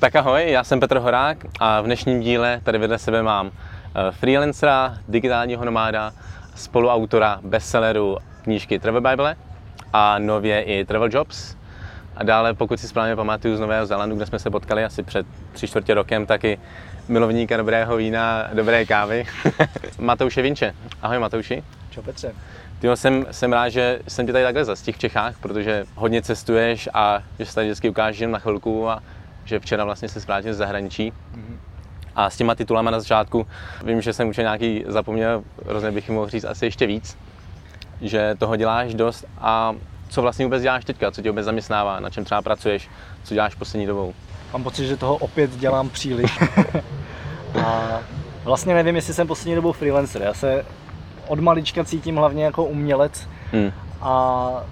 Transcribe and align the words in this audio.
Tak 0.00 0.16
ahoj, 0.16 0.50
já 0.50 0.64
jsem 0.64 0.80
Petr 0.80 0.98
Horák 0.98 1.38
a 1.60 1.80
v 1.80 1.84
dnešním 1.84 2.20
díle 2.20 2.60
tady 2.64 2.78
vedle 2.78 2.98
sebe 2.98 3.22
mám 3.22 3.50
eh, 3.50 4.12
freelancera, 4.12 4.98
digitálního 5.08 5.64
nomáda, 5.64 6.12
spoluautora 6.54 7.40
bestselleru 7.42 8.16
knížky 8.42 8.78
Travel 8.78 9.00
Bible 9.00 9.36
a 9.92 10.18
nově 10.18 10.62
i 10.62 10.84
Travel 10.84 11.08
Jobs. 11.12 11.56
A 12.16 12.24
dále, 12.24 12.54
pokud 12.54 12.80
si 12.80 12.88
správně 12.88 13.16
pamatuju 13.16 13.56
z 13.56 13.60
Nového 13.60 13.86
Zélandu, 13.86 14.16
kde 14.16 14.26
jsme 14.26 14.38
se 14.38 14.50
potkali 14.50 14.84
asi 14.84 15.02
před 15.02 15.26
tři 15.52 15.68
čtvrtě 15.68 15.94
rokem, 15.94 16.26
taky 16.26 16.58
milovníka 17.08 17.56
dobrého 17.56 17.96
vína, 17.96 18.48
dobré 18.52 18.86
kávy. 18.86 19.26
Matouše 19.98 20.42
Vinče. 20.42 20.74
Ahoj 21.02 21.18
Matouši. 21.18 21.64
Čau 21.90 22.02
Petře. 22.02 22.34
Tyjo, 22.80 22.96
jsem, 22.96 23.26
jsem 23.30 23.52
rád, 23.52 23.68
že 23.68 24.00
jsem 24.08 24.26
tě 24.26 24.32
tady 24.32 24.44
takhle 24.44 24.64
zastihl 24.64 24.96
v 24.96 25.00
Čechách, 25.00 25.38
protože 25.40 25.84
hodně 25.94 26.22
cestuješ 26.22 26.88
a 26.94 27.22
že 27.38 27.46
se 27.46 27.54
tady 27.54 27.66
vždycky 27.66 27.90
ukážeš 27.90 28.28
na 28.30 28.38
chvilku 28.38 28.88
a 28.88 29.02
že 29.48 29.60
včera 29.60 29.84
vlastně 29.84 30.08
se 30.08 30.20
vrátil 30.20 30.54
z 30.54 30.56
zahraničí. 30.56 31.12
Mm-hmm. 31.12 31.56
A 32.16 32.30
s 32.30 32.36
těma 32.36 32.54
titulama 32.54 32.90
na 32.90 33.00
začátku, 33.00 33.46
vím, 33.84 34.00
že 34.00 34.12
jsem 34.12 34.28
už 34.28 34.36
nějaký 34.36 34.84
zapomněl, 34.86 35.42
hrozně 35.66 35.90
bych 35.90 36.10
mohl 36.10 36.28
říct 36.28 36.44
asi 36.44 36.66
ještě 36.66 36.86
víc, 36.86 37.18
že 38.00 38.34
toho 38.38 38.56
děláš 38.56 38.94
dost 38.94 39.24
a 39.38 39.74
co 40.08 40.22
vlastně 40.22 40.46
vůbec 40.46 40.62
děláš 40.62 40.84
teďka, 40.84 41.10
co 41.10 41.22
tě 41.22 41.30
vůbec 41.30 41.44
zaměstnává, 41.44 42.00
na 42.00 42.10
čem 42.10 42.24
třeba 42.24 42.42
pracuješ, 42.42 42.88
co 43.24 43.34
děláš 43.34 43.54
poslední 43.54 43.86
dobou? 43.86 44.14
Mám 44.52 44.62
pocit, 44.62 44.86
že 44.86 44.96
toho 44.96 45.16
opět 45.16 45.50
dělám 45.50 45.88
příliš. 45.88 46.38
a 47.64 48.00
vlastně 48.44 48.74
nevím, 48.74 48.96
jestli 48.96 49.14
jsem 49.14 49.26
poslední 49.26 49.54
dobou 49.54 49.72
freelancer. 49.72 50.22
Já 50.22 50.34
se 50.34 50.64
od 51.28 51.40
malička 51.40 51.84
cítím 51.84 52.16
hlavně 52.16 52.44
jako 52.44 52.64
umělec 52.64 53.28
hmm. 53.52 53.72
a 54.00 54.64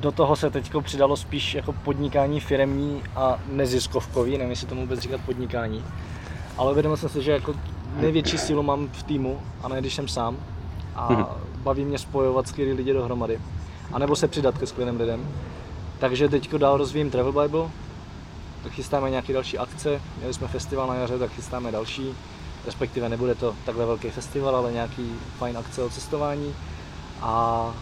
do 0.00 0.12
toho 0.12 0.36
se 0.36 0.50
teď 0.50 0.72
přidalo 0.82 1.16
spíš 1.16 1.54
jako 1.54 1.72
podnikání 1.72 2.40
firemní 2.40 3.02
a 3.16 3.38
neziskovkový, 3.52 4.32
nevím, 4.32 4.50
jestli 4.50 4.66
tomu 4.66 4.80
vůbec 4.80 5.00
říkat 5.00 5.20
podnikání. 5.20 5.84
Ale 6.56 6.72
uvědomil 6.72 6.96
jsem 6.96 7.08
si, 7.08 7.22
že 7.22 7.32
jako 7.32 7.54
největší 7.96 8.38
sílu 8.38 8.62
mám 8.62 8.88
v 8.88 9.02
týmu 9.02 9.40
a 9.62 9.68
ne 9.68 9.80
když 9.80 9.94
jsem 9.94 10.08
sám. 10.08 10.36
A 10.94 11.06
hmm. 11.06 11.24
baví 11.62 11.84
mě 11.84 11.98
spojovat 11.98 12.48
skvělý 12.48 12.72
lidi 12.72 12.92
dohromady. 12.92 13.40
A 13.92 13.98
nebo 13.98 14.16
se 14.16 14.28
přidat 14.28 14.58
ke 14.58 14.66
skvělým 14.66 15.00
lidem. 15.00 15.28
Takže 15.98 16.28
teď 16.28 16.54
dál 16.54 16.76
rozvíjím 16.76 17.10
Travel 17.10 17.42
Bible, 17.42 17.70
tak 18.62 18.72
chystáme 18.72 19.10
nějaké 19.10 19.32
další 19.32 19.58
akce. 19.58 20.00
Měli 20.18 20.34
jsme 20.34 20.48
festival 20.48 20.86
na 20.86 20.94
jaře, 20.94 21.18
tak 21.18 21.30
chystáme 21.30 21.72
další. 21.72 22.14
Respektive 22.66 23.08
nebude 23.08 23.34
to 23.34 23.54
takhle 23.66 23.86
velký 23.86 24.10
festival, 24.10 24.56
ale 24.56 24.72
nějaký 24.72 25.12
fajn 25.38 25.58
akce 25.58 25.82
o 25.82 25.90
cestování. 25.90 26.54
A 27.22 27.74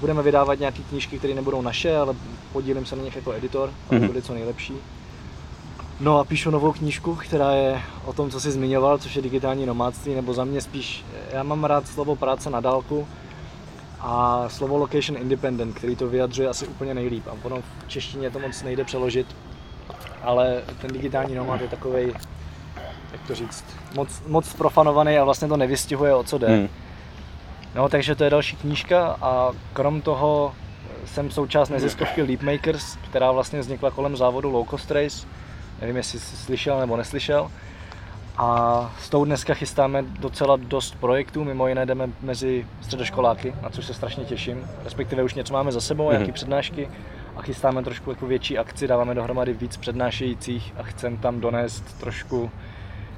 budeme 0.00 0.22
vydávat 0.22 0.58
nějaké 0.58 0.82
knížky, 0.82 1.18
které 1.18 1.34
nebudou 1.34 1.62
naše, 1.62 1.96
ale 1.96 2.14
podílím 2.52 2.86
se 2.86 2.96
na 2.96 3.02
nich 3.02 3.16
jako 3.16 3.32
editor, 3.32 3.70
aby 3.90 3.98
mhm. 3.98 4.08
byly 4.08 4.22
co 4.22 4.34
nejlepší. 4.34 4.74
No 6.00 6.18
a 6.18 6.24
píšu 6.24 6.50
novou 6.50 6.72
knížku, 6.72 7.14
která 7.14 7.52
je 7.52 7.82
o 8.04 8.12
tom, 8.12 8.30
co 8.30 8.40
jsi 8.40 8.50
zmiňoval, 8.50 8.98
což 8.98 9.16
je 9.16 9.22
digitální 9.22 9.66
nomádství, 9.66 10.14
nebo 10.14 10.34
za 10.34 10.44
mě 10.44 10.60
spíš, 10.60 11.04
já 11.32 11.42
mám 11.42 11.64
rád 11.64 11.88
slovo 11.88 12.16
práce 12.16 12.50
na 12.50 12.60
dálku 12.60 13.08
a 14.00 14.44
slovo 14.48 14.76
location 14.76 15.22
independent, 15.22 15.74
který 15.74 15.96
to 15.96 16.08
vyjadřuje 16.08 16.48
asi 16.48 16.66
úplně 16.66 16.94
nejlíp. 16.94 17.26
A 17.28 17.36
ono 17.42 17.56
v 17.56 17.88
češtině 17.88 18.30
to 18.30 18.38
moc 18.38 18.62
nejde 18.62 18.84
přeložit, 18.84 19.26
ale 20.22 20.62
ten 20.80 20.90
digitální 20.92 21.34
nomád 21.34 21.60
je 21.60 21.68
takový, 21.68 22.02
jak 23.12 23.26
to 23.26 23.34
říct, 23.34 23.64
moc, 23.94 24.22
moc 24.26 24.52
profanovaný 24.52 25.18
a 25.18 25.24
vlastně 25.24 25.48
to 25.48 25.56
nevystihuje, 25.56 26.14
o 26.14 26.24
co 26.24 26.38
jde. 26.38 26.46
Hmm. 26.46 26.68
No, 27.76 27.88
takže 27.88 28.14
to 28.14 28.24
je 28.24 28.30
další 28.30 28.56
knížka 28.56 29.16
a 29.20 29.52
krom 29.72 30.00
toho 30.00 30.54
jsem 31.04 31.30
součást 31.30 31.68
neziskovky 31.68 32.22
Leapmakers, 32.22 32.96
která 32.96 33.32
vlastně 33.32 33.60
vznikla 33.60 33.90
kolem 33.90 34.16
závodu 34.16 34.50
Low 34.50 34.66
Cost 34.66 34.90
Race. 34.90 35.26
Nevím, 35.80 35.96
jestli 35.96 36.18
jsi 36.18 36.36
slyšel 36.36 36.80
nebo 36.80 36.96
neslyšel. 36.96 37.50
A 38.38 38.94
s 39.00 39.10
tou 39.10 39.24
dneska 39.24 39.54
chystáme 39.54 40.02
docela 40.02 40.56
dost 40.56 40.96
projektů, 41.00 41.44
mimo 41.44 41.68
jiné 41.68 41.86
jdeme 41.86 42.10
mezi 42.22 42.66
středoškoláky, 42.80 43.54
na 43.62 43.70
což 43.70 43.86
se 43.86 43.94
strašně 43.94 44.24
těším. 44.24 44.66
Respektive 44.84 45.22
už 45.22 45.34
něco 45.34 45.52
máme 45.52 45.72
za 45.72 45.80
sebou, 45.80 46.10
mm-hmm. 46.10 46.32
přednášky 46.32 46.88
a 47.36 47.42
chystáme 47.42 47.82
trošku 47.82 48.10
jako 48.10 48.26
větší 48.26 48.58
akci, 48.58 48.88
dáváme 48.88 49.14
dohromady 49.14 49.52
víc 49.52 49.76
přednášejících 49.76 50.74
a 50.78 50.82
chcem 50.82 51.16
tam 51.16 51.40
donést 51.40 52.00
trošku 52.00 52.50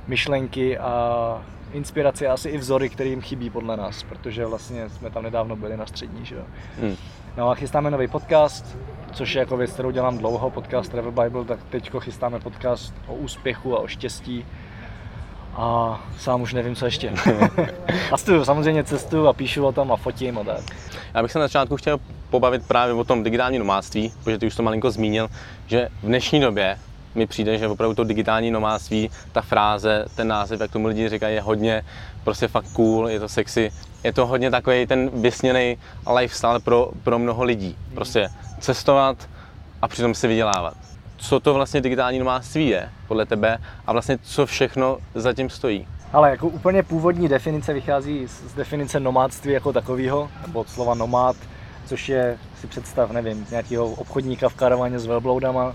myšlenky 0.07 0.79
a 0.79 1.43
inspiraci 1.73 2.27
a 2.27 2.33
asi 2.33 2.49
i 2.49 2.59
vzory, 2.59 2.89
které 2.89 3.11
jim 3.11 3.21
chybí 3.21 3.51
podle 3.51 3.77
nás, 3.77 4.03
protože 4.03 4.47
vlastně 4.47 4.89
jsme 4.91 5.11
tam 5.11 5.23
nedávno 5.23 5.57
byli 5.57 5.77
na 5.77 5.87
střední, 5.87 6.27
že 6.27 6.35
jo. 6.35 6.43
Hmm. 6.81 6.97
No 7.37 7.51
a 7.51 7.55
chystáme 7.55 7.91
nový 7.91 8.09
podcast, 8.09 8.77
což 9.13 9.35
je 9.35 9.39
jako 9.39 9.57
věc, 9.57 9.73
kterou 9.73 9.91
dělám 9.91 10.19
dlouho, 10.19 10.51
podcast 10.51 10.91
Travel 10.91 11.13
Bible, 11.13 11.45
tak 11.45 11.59
teď 11.71 11.91
chystáme 11.99 12.41
podcast 12.41 12.95
o 13.07 13.15
úspěchu 13.15 13.77
a 13.77 13.81
o 13.81 13.87
štěstí. 13.87 14.45
A 15.55 16.01
sám 16.19 16.41
už 16.41 16.55
nevím, 16.55 16.77
co 16.77 16.85
ještě. 16.85 17.13
cestuju, 18.11 18.45
samozřejmě 18.45 18.85
cestuju 18.85 19.27
a 19.27 19.33
píšu 19.33 19.67
o 19.67 19.73
tom 19.73 19.93
a 19.93 19.97
fotím 19.97 20.39
a 20.39 20.45
tak. 20.45 20.61
Já 21.15 21.23
bych 21.23 21.33
se 21.33 21.39
na 21.39 21.45
začátku 21.45 21.77
chtěl 21.77 21.99
pobavit 22.31 22.69
právě 22.69 22.95
o 22.95 23.05
tom 23.05 23.23
digitálním 23.23 23.59
nomádství, 23.59 24.13
protože 24.25 24.39
ty 24.39 24.47
už 24.47 24.55
to 24.55 24.63
malinko 24.63 24.91
zmínil, 24.91 25.29
že 25.67 25.89
v 26.03 26.07
dnešní 26.07 26.41
době 26.41 26.79
mi 27.15 27.27
přijde, 27.27 27.59
že 27.59 27.69
opravdu 27.69 27.95
to 27.95 28.05
digitální 28.05 28.51
nomádství, 28.51 29.11
ta 29.33 29.43
fráze, 29.43 30.05
ten 30.17 30.29
název, 30.29 30.61
jak 30.61 30.71
tomu 30.71 30.87
lidi 30.87 31.09
říkají, 31.09 31.35
je 31.35 31.41
hodně 31.41 31.85
prostě 32.25 32.49
fakt 32.49 32.73
cool, 32.73 33.09
je 33.09 33.21
to 33.21 33.29
sexy. 33.29 33.73
Je 34.05 34.13
to 34.13 34.27
hodně 34.27 34.51
takový 34.51 34.87
ten 34.87 35.11
vysněný 35.13 35.79
lifestyle 36.17 36.61
pro, 36.61 36.91
pro 37.03 37.19
mnoho 37.19 37.45
lidí. 37.45 37.77
Prostě 37.95 38.29
cestovat 38.61 39.29
a 39.83 39.89
přitom 39.89 40.15
si 40.15 40.29
vydělávat. 40.29 40.75
Co 41.17 41.41
to 41.41 41.55
vlastně 41.55 41.81
digitální 41.81 42.19
nomádství 42.19 42.69
je 42.69 42.89
podle 43.09 43.27
tebe 43.27 43.59
a 43.87 43.93
vlastně 43.93 44.19
co 44.23 44.47
všechno 44.47 44.99
zatím 45.15 45.51
stojí? 45.51 45.87
Ale 46.13 46.31
jako 46.31 46.49
úplně 46.49 46.83
původní 46.83 47.29
definice 47.29 47.73
vychází 47.73 48.29
z 48.29 48.55
definice 48.55 49.01
nomádství 49.01 49.53
jako 49.53 49.73
takového, 49.73 50.31
nebo 50.47 50.61
od 50.61 50.69
slova 50.69 50.95
nomád, 50.95 51.37
což 51.87 52.09
je, 52.09 52.39
si 52.61 52.67
představ, 52.67 53.11
nevím, 53.11 53.47
nějakého 53.51 53.87
obchodníka 53.87 54.49
v 54.49 54.55
karavaně 54.55 54.99
s 54.99 55.07
velbloudama, 55.07 55.75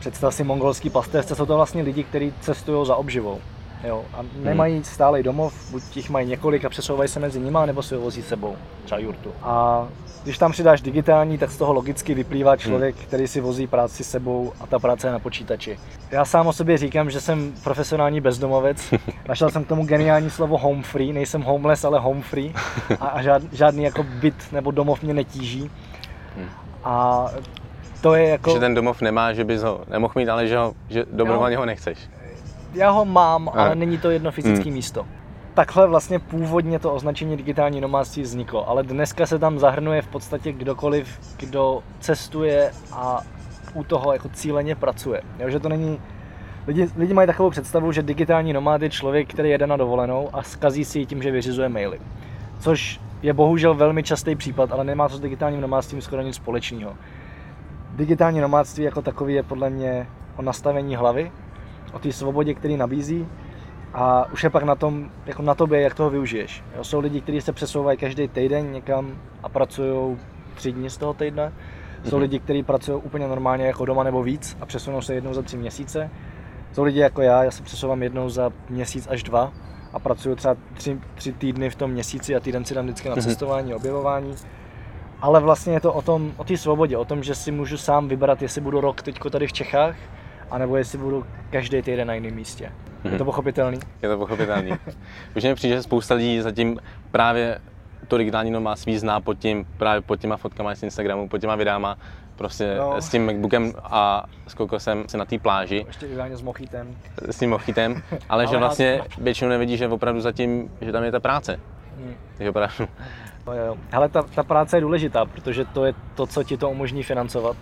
Představ 0.00 0.34
si 0.34 0.44
mongolský 0.44 0.90
pastevce, 0.90 1.34
jsou 1.34 1.46
to 1.46 1.56
vlastně 1.56 1.82
lidi, 1.82 2.04
kteří 2.04 2.34
cestují 2.40 2.86
za 2.86 2.96
obživou. 2.96 3.40
Jo, 3.84 4.04
a 4.14 4.18
nemají 4.36 4.74
hmm. 4.74 4.84
stálý 4.84 5.22
domov, 5.22 5.70
buď 5.70 5.96
jich 5.96 6.10
mají 6.10 6.28
několik 6.28 6.64
a 6.64 6.68
přesouvají 6.68 7.08
se 7.08 7.20
mezi 7.20 7.40
nimi, 7.40 7.58
nebo 7.66 7.82
si 7.82 7.94
ho 7.94 8.00
vozí 8.00 8.22
sebou, 8.22 8.56
třeba 8.84 8.98
jurtu. 8.98 9.32
A 9.42 9.86
když 10.24 10.38
tam 10.38 10.52
přidáš 10.52 10.80
digitální, 10.80 11.38
tak 11.38 11.50
z 11.50 11.56
toho 11.56 11.72
logicky 11.72 12.14
vyplývá 12.14 12.56
člověk, 12.56 12.96
hmm. 12.96 13.04
který 13.04 13.28
si 13.28 13.40
vozí 13.40 13.66
práci 13.66 14.04
sebou 14.04 14.52
a 14.60 14.66
ta 14.66 14.78
práce 14.78 15.06
je 15.06 15.12
na 15.12 15.18
počítači. 15.18 15.78
Já 16.10 16.24
sám 16.24 16.46
o 16.46 16.52
sobě 16.52 16.78
říkám, 16.78 17.10
že 17.10 17.20
jsem 17.20 17.52
profesionální 17.64 18.20
bezdomovec. 18.20 18.94
Našel 19.28 19.50
jsem 19.50 19.64
k 19.64 19.68
tomu 19.68 19.86
geniální 19.86 20.30
slovo 20.30 20.58
home 20.58 20.82
free, 20.82 21.12
nejsem 21.12 21.42
homeless, 21.42 21.84
ale 21.84 21.98
home 21.98 22.22
free. 22.22 22.54
A, 23.00 23.06
a 23.06 23.22
žád, 23.22 23.42
žádný 23.52 23.84
jako 23.84 24.02
byt 24.02 24.52
nebo 24.52 24.70
domov 24.70 25.02
mě 25.02 25.14
netíží. 25.14 25.70
Hmm. 26.36 26.48
A 26.84 27.26
to 28.00 28.14
je 28.14 28.28
jako... 28.28 28.50
Že 28.50 28.60
ten 28.60 28.74
domov 28.74 29.00
nemá, 29.00 29.32
že 29.32 29.44
bys 29.44 29.62
ho 29.62 29.80
nemohl 29.90 30.12
mít, 30.16 30.28
ale 30.28 30.46
že, 30.46 30.56
ho, 30.56 30.74
že 30.88 31.04
dobrovolně 31.12 31.56
ho 31.56 31.66
nechceš. 31.66 31.98
Já 32.74 32.90
ho 32.90 33.04
mám, 33.04 33.48
ale 33.48 33.66
ale 33.66 33.74
není 33.74 33.98
to 33.98 34.10
jedno 34.10 34.30
fyzické 34.30 34.64
hmm. 34.64 34.74
místo. 34.74 35.06
Takhle 35.54 35.86
vlastně 35.86 36.18
původně 36.18 36.78
to 36.78 36.94
označení 36.94 37.36
digitální 37.36 37.80
nomádství 37.80 38.22
vzniklo, 38.22 38.68
ale 38.68 38.82
dneska 38.82 39.26
se 39.26 39.38
tam 39.38 39.58
zahrnuje 39.58 40.02
v 40.02 40.06
podstatě 40.06 40.52
kdokoliv, 40.52 41.20
kdo 41.36 41.82
cestuje 42.00 42.72
a 42.92 43.20
u 43.74 43.84
toho 43.84 44.12
jako 44.12 44.28
cíleně 44.28 44.74
pracuje. 44.74 45.22
Jo, 45.38 45.50
že 45.50 45.60
to 45.60 45.68
není 45.68 45.98
Lidi, 46.66 46.88
lidi 46.96 47.14
mají 47.14 47.26
takovou 47.26 47.50
představu, 47.50 47.92
že 47.92 48.02
digitální 48.02 48.52
nomád 48.52 48.82
je 48.82 48.90
člověk, 48.90 49.28
který 49.28 49.50
jede 49.50 49.66
na 49.66 49.76
dovolenou 49.76 50.28
a 50.32 50.42
skazí 50.42 50.84
si 50.84 50.98
ji 50.98 51.06
tím, 51.06 51.22
že 51.22 51.30
vyřizuje 51.30 51.68
maily. 51.68 52.00
Což 52.60 53.00
je 53.22 53.32
bohužel 53.32 53.74
velmi 53.74 54.02
častý 54.02 54.36
případ, 54.36 54.72
ale 54.72 54.84
nemá 54.84 55.08
to 55.08 55.16
s 55.16 55.20
digitálním 55.20 55.60
nomádstvím 55.60 56.00
skoro 56.00 56.22
nic 56.22 56.36
společného 56.36 56.94
digitální 58.00 58.40
nomádství 58.40 58.84
jako 58.84 59.02
takový 59.02 59.34
je 59.34 59.42
podle 59.42 59.70
mě 59.70 60.06
o 60.36 60.42
nastavení 60.42 60.96
hlavy, 60.96 61.32
o 61.92 61.98
té 61.98 62.12
svobodě, 62.12 62.54
který 62.54 62.76
nabízí 62.76 63.26
a 63.94 64.32
už 64.32 64.44
je 64.44 64.50
pak 64.50 64.62
na 64.62 64.74
tom, 64.74 65.10
jako 65.26 65.42
na 65.42 65.54
tobě, 65.54 65.80
jak 65.80 65.94
toho 65.94 66.10
využiješ. 66.10 66.64
Jo, 66.76 66.84
jsou 66.84 67.00
lidi, 67.00 67.20
kteří 67.20 67.40
se 67.40 67.52
přesouvají 67.52 67.98
každý 67.98 68.28
týden 68.28 68.72
někam 68.72 69.18
a 69.42 69.48
pracují 69.48 70.18
tři 70.54 70.72
dny 70.72 70.90
z 70.90 70.96
toho 70.96 71.14
týdne. 71.14 71.52
Jsou 72.04 72.16
mm-hmm. 72.16 72.20
lidi, 72.20 72.38
kteří 72.38 72.62
pracují 72.62 73.02
úplně 73.02 73.28
normálně 73.28 73.66
jako 73.66 73.84
doma 73.84 74.04
nebo 74.04 74.22
víc 74.22 74.56
a 74.60 74.66
přesunou 74.66 75.02
se 75.02 75.14
jednou 75.14 75.34
za 75.34 75.42
tři 75.42 75.56
měsíce. 75.56 76.10
Jsou 76.72 76.82
lidi 76.84 76.98
jako 76.98 77.22
já, 77.22 77.44
já 77.44 77.50
se 77.50 77.62
přesouvám 77.62 78.02
jednou 78.02 78.28
za 78.28 78.50
měsíc 78.68 79.08
až 79.10 79.22
dva 79.22 79.52
a 79.92 79.98
pracuji 79.98 80.36
třeba 80.36 80.56
tři, 80.74 81.00
tři 81.14 81.32
týdny 81.32 81.70
v 81.70 81.76
tom 81.76 81.90
měsíci 81.90 82.36
a 82.36 82.40
týden 82.40 82.64
si 82.64 82.74
dám 82.74 82.84
vždycky 82.84 83.08
na 83.08 83.14
mhm. 83.14 83.24
cestování, 83.24 83.74
objevování 83.74 84.34
ale 85.22 85.40
vlastně 85.40 85.72
je 85.72 85.80
to 85.80 85.92
o 85.92 86.02
tom, 86.02 86.32
o 86.36 86.44
té 86.44 86.56
svobodě, 86.56 86.96
o 86.96 87.04
tom, 87.04 87.22
že 87.22 87.34
si 87.34 87.52
můžu 87.52 87.78
sám 87.78 88.08
vybrat, 88.08 88.42
jestli 88.42 88.60
budu 88.60 88.80
rok 88.80 89.02
teďko 89.02 89.30
tady 89.30 89.46
v 89.46 89.52
Čechách, 89.52 89.96
anebo 90.50 90.76
jestli 90.76 90.98
budu 90.98 91.26
každý 91.50 91.82
týden 91.82 92.08
na 92.08 92.14
jiném 92.14 92.34
místě. 92.34 92.64
Mm-hmm. 92.64 93.12
Je 93.12 93.18
to 93.18 93.24
mhm. 93.24 93.24
pochopitelný? 93.24 93.78
Je 94.02 94.08
to 94.08 94.18
pochopitelný. 94.18 94.70
Už 95.36 95.44
mi 95.44 95.54
přijde, 95.54 95.76
že 95.76 95.82
spousta 95.82 96.14
lidí 96.14 96.40
zatím 96.40 96.78
právě 97.10 97.60
to 98.08 98.18
digitální 98.18 98.50
nomádství 98.50 98.98
zná 98.98 99.20
pod 99.20 99.38
tím, 99.38 99.66
právě 99.76 100.00
pod 100.00 100.20
těma 100.20 100.36
fotkama 100.36 100.74
z 100.74 100.82
Instagramu, 100.82 101.28
pod 101.28 101.38
těma 101.38 101.56
videama, 101.56 101.96
prostě 102.36 102.76
no. 102.78 103.02
s 103.02 103.08
tím 103.08 103.26
MacBookem 103.26 103.72
a 103.82 104.24
s 104.46 104.54
kokosem 104.54 105.04
se 105.08 105.18
na 105.18 105.24
té 105.24 105.38
pláži. 105.38 105.84
Ještě 105.86 106.06
ideálně 106.06 106.36
s 106.36 106.42
mochitem. 106.42 106.96
S 107.30 107.38
tím 107.38 107.50
mochitem, 107.50 107.92
ale, 107.92 108.20
ale 108.28 108.46
že 108.46 108.56
vlastně 108.56 109.02
většinou 109.18 109.50
nevidí, 109.50 109.76
že 109.76 109.88
opravdu 109.88 110.20
zatím, 110.20 110.70
že 110.80 110.92
tam 110.92 111.04
je 111.04 111.12
ta 111.12 111.20
práce. 111.20 111.60
Hmm. 111.96 112.14
Takže 112.36 112.50
opravdu. 112.50 112.88
Jo, 113.52 113.76
Hele, 113.90 114.08
ta, 114.08 114.22
ta 114.22 114.42
práce 114.42 114.76
je 114.76 114.80
důležitá, 114.80 115.24
protože 115.24 115.64
to 115.64 115.84
je 115.84 115.94
to, 116.14 116.26
co 116.26 116.44
ti 116.44 116.56
to 116.56 116.70
umožní 116.70 117.02
financovat. 117.02 117.56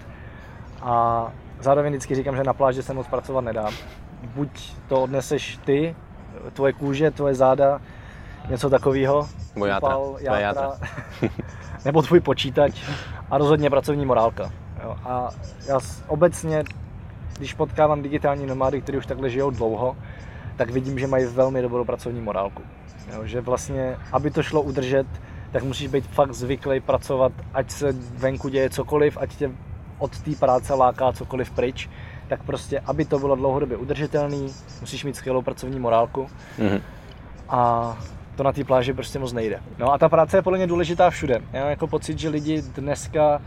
A 0.82 1.26
zároveň 1.60 1.92
vždycky 1.92 2.14
říkám, 2.14 2.36
že 2.36 2.44
na 2.44 2.52
pláži 2.52 2.82
se 2.82 2.94
moc 2.94 3.06
pracovat 3.06 3.40
nedá. 3.40 3.68
Buď 4.34 4.72
to 4.88 5.02
odneseš 5.02 5.58
ty, 5.64 5.96
tvoje 6.52 6.72
kůže, 6.72 7.10
tvoje 7.10 7.34
záda, 7.34 7.80
něco 8.48 8.70
takového. 8.70 9.28
Nebo 9.54 9.66
játra. 9.66 9.96
játra, 10.20 10.40
játra. 10.40 10.72
nebo 11.84 12.02
tvůj 12.02 12.20
počítač 12.20 12.82
a 13.30 13.38
rozhodně 13.38 13.70
pracovní 13.70 14.06
morálka. 14.06 14.50
Jo. 14.82 14.96
A 15.04 15.30
já 15.68 15.80
obecně, 16.06 16.64
když 17.38 17.54
potkávám 17.54 18.02
digitální 18.02 18.46
nomády, 18.46 18.80
kteří 18.80 18.98
už 18.98 19.06
takhle 19.06 19.30
žijou 19.30 19.50
dlouho, 19.50 19.96
tak 20.56 20.70
vidím, 20.70 20.98
že 20.98 21.06
mají 21.06 21.24
velmi 21.24 21.62
dobrou 21.62 21.84
pracovní 21.84 22.20
morálku. 22.20 22.62
Jo, 23.14 23.26
že 23.26 23.40
vlastně, 23.40 23.96
aby 24.12 24.30
to 24.30 24.42
šlo 24.42 24.62
udržet, 24.62 25.06
tak 25.52 25.62
musíš 25.62 25.88
být 25.88 26.06
fakt 26.06 26.32
zvyklý 26.32 26.80
pracovat, 26.80 27.32
ať 27.54 27.70
se 27.70 27.92
venku 27.92 28.48
děje 28.48 28.70
cokoliv, 28.70 29.18
ať 29.20 29.36
tě 29.36 29.50
od 29.98 30.20
té 30.20 30.30
práce 30.30 30.74
láká 30.74 31.12
cokoliv 31.12 31.50
pryč, 31.50 31.88
tak 32.28 32.42
prostě, 32.42 32.80
aby 32.80 33.04
to 33.04 33.18
bylo 33.18 33.36
dlouhodobě 33.36 33.76
udržitelný, 33.76 34.54
musíš 34.80 35.04
mít 35.04 35.16
skvělou 35.16 35.42
pracovní 35.42 35.78
morálku. 35.78 36.26
Mm-hmm. 36.58 36.80
A 37.48 37.96
to 38.36 38.42
na 38.42 38.52
té 38.52 38.64
pláži 38.64 38.92
prostě 38.92 39.18
moc 39.18 39.32
nejde. 39.32 39.60
No 39.78 39.92
a 39.92 39.98
ta 39.98 40.08
práce 40.08 40.36
je 40.36 40.42
podle 40.42 40.58
mě 40.58 40.66
důležitá 40.66 41.10
všude. 41.10 41.42
Já 41.52 41.60
mám 41.60 41.70
jako 41.70 41.86
pocit, 41.86 42.18
že 42.18 42.28
lidi 42.28 42.62
dneska 42.62 43.42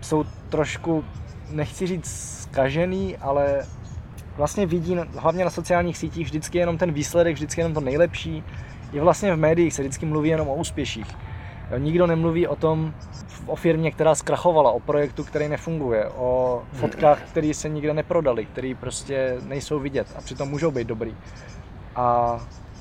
jsou 0.00 0.24
trošku, 0.48 1.04
nechci 1.50 1.86
říct 1.86 2.40
zkažený, 2.42 3.16
ale 3.16 3.66
vlastně 4.36 4.66
vidí 4.66 4.96
hlavně 5.18 5.44
na 5.44 5.50
sociálních 5.50 5.98
sítích 5.98 6.26
vždycky 6.26 6.58
jenom 6.58 6.78
ten 6.78 6.92
výsledek, 6.92 7.34
vždycky 7.34 7.60
jenom 7.60 7.74
to 7.74 7.80
nejlepší. 7.80 8.44
I 8.92 9.00
vlastně 9.00 9.34
v 9.34 9.38
médiích 9.38 9.74
se 9.74 9.82
vždycky 9.82 10.06
mluví 10.06 10.28
jenom 10.28 10.48
o 10.48 10.54
úspěších. 10.54 11.06
Jo, 11.70 11.78
nikdo 11.78 12.06
nemluví 12.06 12.46
o 12.46 12.56
tom, 12.56 12.94
o 13.46 13.56
firmě, 13.56 13.90
která 13.90 14.14
zkrachovala, 14.14 14.70
o 14.70 14.80
projektu, 14.80 15.24
který 15.24 15.48
nefunguje, 15.48 16.08
o 16.08 16.62
fotkách, 16.72 17.22
které 17.22 17.54
se 17.54 17.68
nikde 17.68 17.94
neprodaly, 17.94 18.44
které 18.46 18.74
prostě 18.80 19.36
nejsou 19.46 19.78
vidět 19.78 20.06
a 20.16 20.20
přitom 20.20 20.48
můžou 20.48 20.70
být 20.70 20.88
dobrý. 20.88 21.16
A 21.96 22.36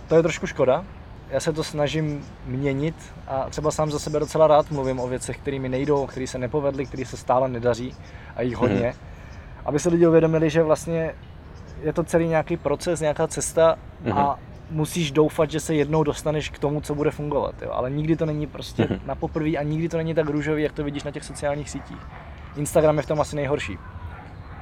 to 0.08 0.16
je 0.16 0.22
trošku 0.22 0.48
škoda. 0.48 0.86
Já 1.30 1.40
se 1.40 1.54
to 1.54 1.64
snažím 1.64 2.26
měnit 2.46 2.96
a 3.28 3.50
třeba 3.50 3.72
sám 3.72 3.92
za 3.92 4.00
sebe 4.00 4.20
docela 4.20 4.48
rád 4.48 4.72
mluvím 4.72 5.00
o 5.00 5.08
věcech, 5.08 5.38
které 5.38 5.60
mi 5.60 5.70
nejdou, 5.70 6.06
které 6.08 6.28
se 6.28 6.38
nepovedly, 6.38 6.86
které 6.86 7.06
se 7.06 7.18
stále 7.18 7.50
nedaří 7.50 7.96
a 8.36 8.42
jich 8.42 8.56
hodně. 8.56 8.88
Mm. 8.88 8.94
Aby 9.66 9.80
se 9.80 9.90
lidi 9.90 10.08
uvědomili, 10.08 10.50
že 10.50 10.64
vlastně 10.64 11.16
je 11.84 11.94
to 11.94 12.04
celý 12.04 12.28
nějaký 12.28 12.58
proces, 12.58 13.00
nějaká 13.00 13.28
cesta 13.28 13.76
mm. 14.06 14.18
a 14.18 14.40
musíš 14.72 15.12
doufat, 15.12 15.52
že 15.52 15.60
se 15.60 15.76
jednou 15.76 16.04
dostaneš 16.04 16.50
k 16.50 16.60
tomu, 16.60 16.82
co 16.82 16.96
bude 16.96 17.12
fungovat. 17.12 17.62
Jo? 17.62 17.72
Ale 17.72 17.92
nikdy 17.92 18.16
to 18.16 18.26
není 18.26 18.48
prostě 18.48 18.88
mm. 18.90 19.00
na 19.06 19.16
poprvé 19.16 19.50
a 19.50 19.64
nikdy 19.64 19.90
to 19.90 19.98
není 19.98 20.14
tak 20.14 20.30
růžový, 20.30 20.64
jak 20.64 20.72
to 20.72 20.84
vidíš 20.84 21.04
na 21.04 21.12
těch 21.12 21.24
sociálních 21.24 21.70
sítích. 21.70 21.98
Instagram 22.56 22.98
je 22.98 23.04
v 23.04 23.08
tom 23.08 23.22
asi 23.22 23.36
nejhorší. 23.36 23.78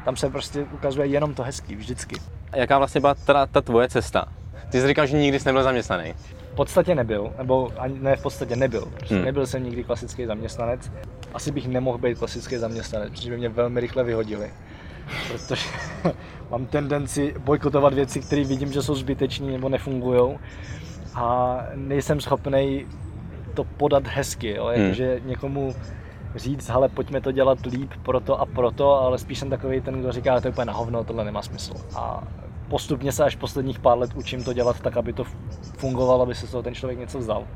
Tam 0.05 0.15
se 0.15 0.29
prostě 0.29 0.65
ukazuje 0.73 1.07
jenom 1.07 1.33
to 1.33 1.43
hezký, 1.43 1.75
vždycky. 1.75 2.15
A 2.51 2.57
jaká 2.57 2.77
vlastně 2.77 3.01
byla 3.01 3.15
ta, 3.15 3.45
ta 3.45 3.61
tvoje 3.61 3.89
cesta? 3.89 4.25
Ty 4.69 4.81
jsi 4.81 4.87
říkal, 4.87 5.05
že 5.05 5.17
nikdy 5.17 5.39
jsi 5.39 5.45
nebyl 5.45 5.63
zaměstnaný. 5.63 6.13
V 6.51 6.55
podstatě 6.55 6.95
nebyl, 6.95 7.33
nebo 7.37 7.71
ani 7.77 7.99
ne 7.99 8.15
v 8.15 8.21
podstatě 8.21 8.55
nebyl. 8.55 8.85
Prostě 8.85 9.15
hmm. 9.15 9.25
Nebyl 9.25 9.47
jsem 9.47 9.63
nikdy 9.63 9.83
klasický 9.83 10.25
zaměstnanec. 10.25 10.91
Asi 11.33 11.51
bych 11.51 11.67
nemohl 11.67 11.97
být 11.97 12.17
klasický 12.17 12.57
zaměstnanec, 12.57 13.09
protože 13.09 13.29
by 13.29 13.37
mě 13.37 13.49
velmi 13.49 13.79
rychle 13.79 14.03
vyhodili. 14.03 14.51
Protože 15.27 15.65
mám 16.49 16.65
tendenci 16.65 17.35
bojkotovat 17.39 17.93
věci, 17.93 18.19
které 18.19 18.43
vidím, 18.43 18.71
že 18.71 18.81
jsou 18.81 18.95
zbytečné 18.95 19.47
nebo 19.47 19.69
nefungují. 19.69 20.37
A 21.15 21.57
nejsem 21.75 22.21
schopný 22.21 22.85
to 23.53 23.63
podat 23.63 24.07
hezky, 24.07 24.55
jo? 24.55 24.71
Hmm. 24.75 24.93
někomu 25.25 25.75
říct, 26.35 26.69
hele, 26.69 26.89
pojďme 26.89 27.21
to 27.21 27.31
dělat 27.31 27.65
líp 27.65 27.91
proto 28.03 28.41
a 28.41 28.45
proto, 28.45 29.01
ale 29.01 29.17
spíš 29.17 29.39
jsem 29.39 29.49
takový 29.49 29.81
ten, 29.81 29.99
kdo 29.99 30.11
říká, 30.11 30.41
to 30.41 30.47
je 30.47 30.51
úplně 30.51 30.65
na 30.65 30.73
hovno, 30.73 31.03
tohle 31.03 31.25
nemá 31.25 31.41
smysl. 31.41 31.73
A 31.95 32.23
postupně 32.69 33.11
se 33.11 33.23
až 33.23 33.35
posledních 33.35 33.79
pár 33.79 33.97
let 33.97 34.11
učím 34.15 34.43
to 34.43 34.53
dělat 34.53 34.79
tak, 34.79 34.97
aby 34.97 35.13
to 35.13 35.23
fungovalo, 35.77 36.23
aby 36.23 36.35
se 36.35 36.47
z 36.47 36.51
toho 36.51 36.63
ten 36.63 36.75
člověk 36.75 36.99
něco 36.99 37.19
vzal. 37.19 37.47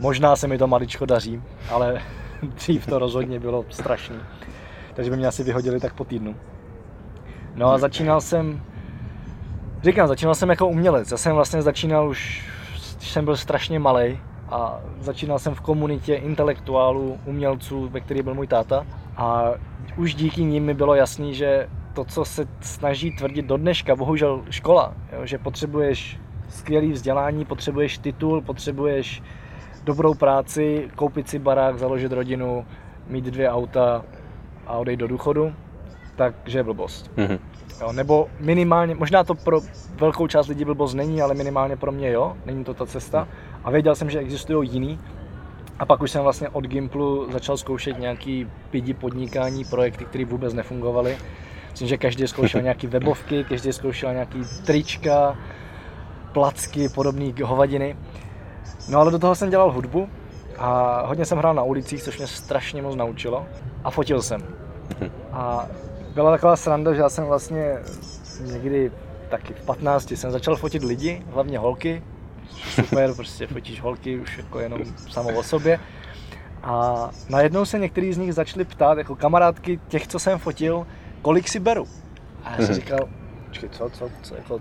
Možná 0.00 0.36
se 0.36 0.48
mi 0.48 0.58
to 0.58 0.66
maličko 0.66 1.06
daří, 1.06 1.42
ale 1.70 2.02
dřív 2.42 2.86
to 2.86 2.98
rozhodně 2.98 3.40
bylo 3.40 3.64
strašný. 3.70 4.16
Takže 4.94 5.10
by 5.10 5.16
mě 5.16 5.26
asi 5.26 5.44
vyhodili 5.44 5.80
tak 5.80 5.94
po 5.94 6.04
týdnu. 6.04 6.36
No 7.54 7.70
a 7.70 7.78
začínal 7.78 8.20
jsem, 8.20 8.62
říkám, 9.82 10.08
začínal 10.08 10.34
jsem 10.34 10.50
jako 10.50 10.68
umělec. 10.68 11.10
Já 11.10 11.16
jsem 11.16 11.34
vlastně 11.34 11.62
začínal 11.62 12.08
už, 12.08 12.48
když 12.96 13.10
jsem 13.10 13.24
byl 13.24 13.36
strašně 13.36 13.78
malý 13.78 14.18
a 14.48 14.80
začínal 15.00 15.38
jsem 15.38 15.54
v 15.54 15.60
komunitě 15.60 16.14
intelektuálů, 16.14 17.18
umělců, 17.24 17.88
ve 17.88 18.00
který 18.00 18.22
byl 18.22 18.34
můj 18.34 18.46
táta. 18.46 18.86
A 19.16 19.50
už 19.96 20.14
díky 20.14 20.44
nim 20.44 20.64
mi 20.64 20.74
bylo 20.74 20.94
jasný, 20.94 21.34
že 21.34 21.68
to, 21.92 22.04
co 22.04 22.24
se 22.24 22.48
snaží 22.60 23.16
tvrdit 23.16 23.46
do 23.46 23.56
dneška, 23.56 23.96
bohužel 23.96 24.42
škola, 24.50 24.94
jo, 25.12 25.26
že 25.26 25.38
potřebuješ 25.38 26.18
skvělý 26.48 26.92
vzdělání, 26.92 27.44
potřebuješ 27.44 27.98
titul, 27.98 28.40
potřebuješ 28.40 29.22
dobrou 29.84 30.14
práci, 30.14 30.90
koupit 30.96 31.28
si 31.28 31.38
barák, 31.38 31.78
založit 31.78 32.12
rodinu, 32.12 32.66
mít 33.06 33.24
dvě 33.24 33.50
auta 33.50 34.04
a 34.66 34.76
odejít 34.76 35.00
do 35.00 35.08
důchodu, 35.08 35.52
takže 36.16 36.58
je 36.58 36.62
blbost. 36.62 37.10
Mm-hmm. 37.16 37.38
Jo, 37.80 37.92
nebo 37.92 38.28
minimálně, 38.40 38.94
možná 38.94 39.24
to 39.24 39.34
pro 39.34 39.60
velkou 39.96 40.26
část 40.26 40.48
lidí 40.48 40.64
blbost 40.64 40.94
není, 40.94 41.22
ale 41.22 41.34
minimálně 41.34 41.76
pro 41.76 41.92
mě 41.92 42.10
jo, 42.10 42.36
není 42.46 42.64
to 42.64 42.74
ta 42.74 42.86
cesta. 42.86 43.28
A 43.64 43.70
věděl 43.70 43.94
jsem, 43.94 44.10
že 44.10 44.18
existují 44.18 44.70
jiný. 44.70 44.98
A 45.78 45.86
pak 45.86 46.02
už 46.02 46.10
jsem 46.10 46.22
vlastně 46.22 46.48
od 46.48 46.64
Gimplu 46.64 47.32
začal 47.32 47.56
zkoušet 47.56 47.98
nějaký 47.98 48.50
pidi 48.70 48.94
podnikání, 48.94 49.64
projekty, 49.64 50.04
které 50.04 50.24
vůbec 50.24 50.54
nefungovaly. 50.54 51.16
Myslím, 51.70 51.88
že 51.88 51.96
každý 51.96 52.28
zkoušel 52.28 52.62
nějaký 52.68 52.86
webovky, 52.86 53.44
každý 53.44 53.72
zkoušel 53.72 54.12
nějaký 54.12 54.42
trička, 54.66 55.38
placky, 56.32 56.88
podobné 56.88 57.32
hovadiny. 57.42 57.96
No 58.88 58.98
ale 58.98 59.10
do 59.10 59.18
toho 59.18 59.34
jsem 59.34 59.50
dělal 59.50 59.72
hudbu 59.72 60.08
a 60.58 61.02
hodně 61.06 61.24
jsem 61.24 61.38
hrál 61.38 61.54
na 61.54 61.62
ulicích, 61.62 62.02
což 62.02 62.18
mě 62.18 62.26
strašně 62.26 62.82
moc 62.82 62.96
naučilo. 62.96 63.46
A 63.84 63.90
fotil 63.90 64.22
jsem. 64.22 64.42
A 65.32 65.66
byla 66.14 66.30
taková 66.30 66.56
sranda, 66.56 66.94
že 66.94 67.00
já 67.00 67.08
jsem 67.08 67.24
vlastně 67.24 67.78
někdy 68.40 68.92
taky 69.28 69.54
v 69.54 69.64
15 69.64 70.10
jsem 70.10 70.30
začal 70.30 70.56
fotit 70.56 70.84
lidi, 70.84 71.22
hlavně 71.32 71.58
holky. 71.58 72.02
Super, 72.70 73.14
prostě 73.14 73.46
fotíš 73.46 73.80
holky 73.80 74.20
už 74.20 74.38
jako 74.38 74.60
jenom 74.60 74.80
samo 75.10 75.28
o 75.38 75.42
sobě. 75.42 75.80
A 76.62 77.10
najednou 77.28 77.64
se 77.64 77.78
některý 77.78 78.12
z 78.12 78.18
nich 78.18 78.34
začali 78.34 78.64
ptát, 78.64 78.98
jako 78.98 79.16
kamarádky 79.16 79.80
těch, 79.88 80.06
co 80.06 80.18
jsem 80.18 80.38
fotil, 80.38 80.86
kolik 81.22 81.48
si 81.48 81.60
beru. 81.60 81.86
A 82.44 82.50
já 82.50 82.56
jsem 82.56 82.64
mm-hmm. 82.64 82.74
říkal, 82.74 83.08
počkej, 83.48 83.68
co, 83.68 83.90
co, 83.90 84.10
co, 84.22 84.34
jako, 84.34 84.60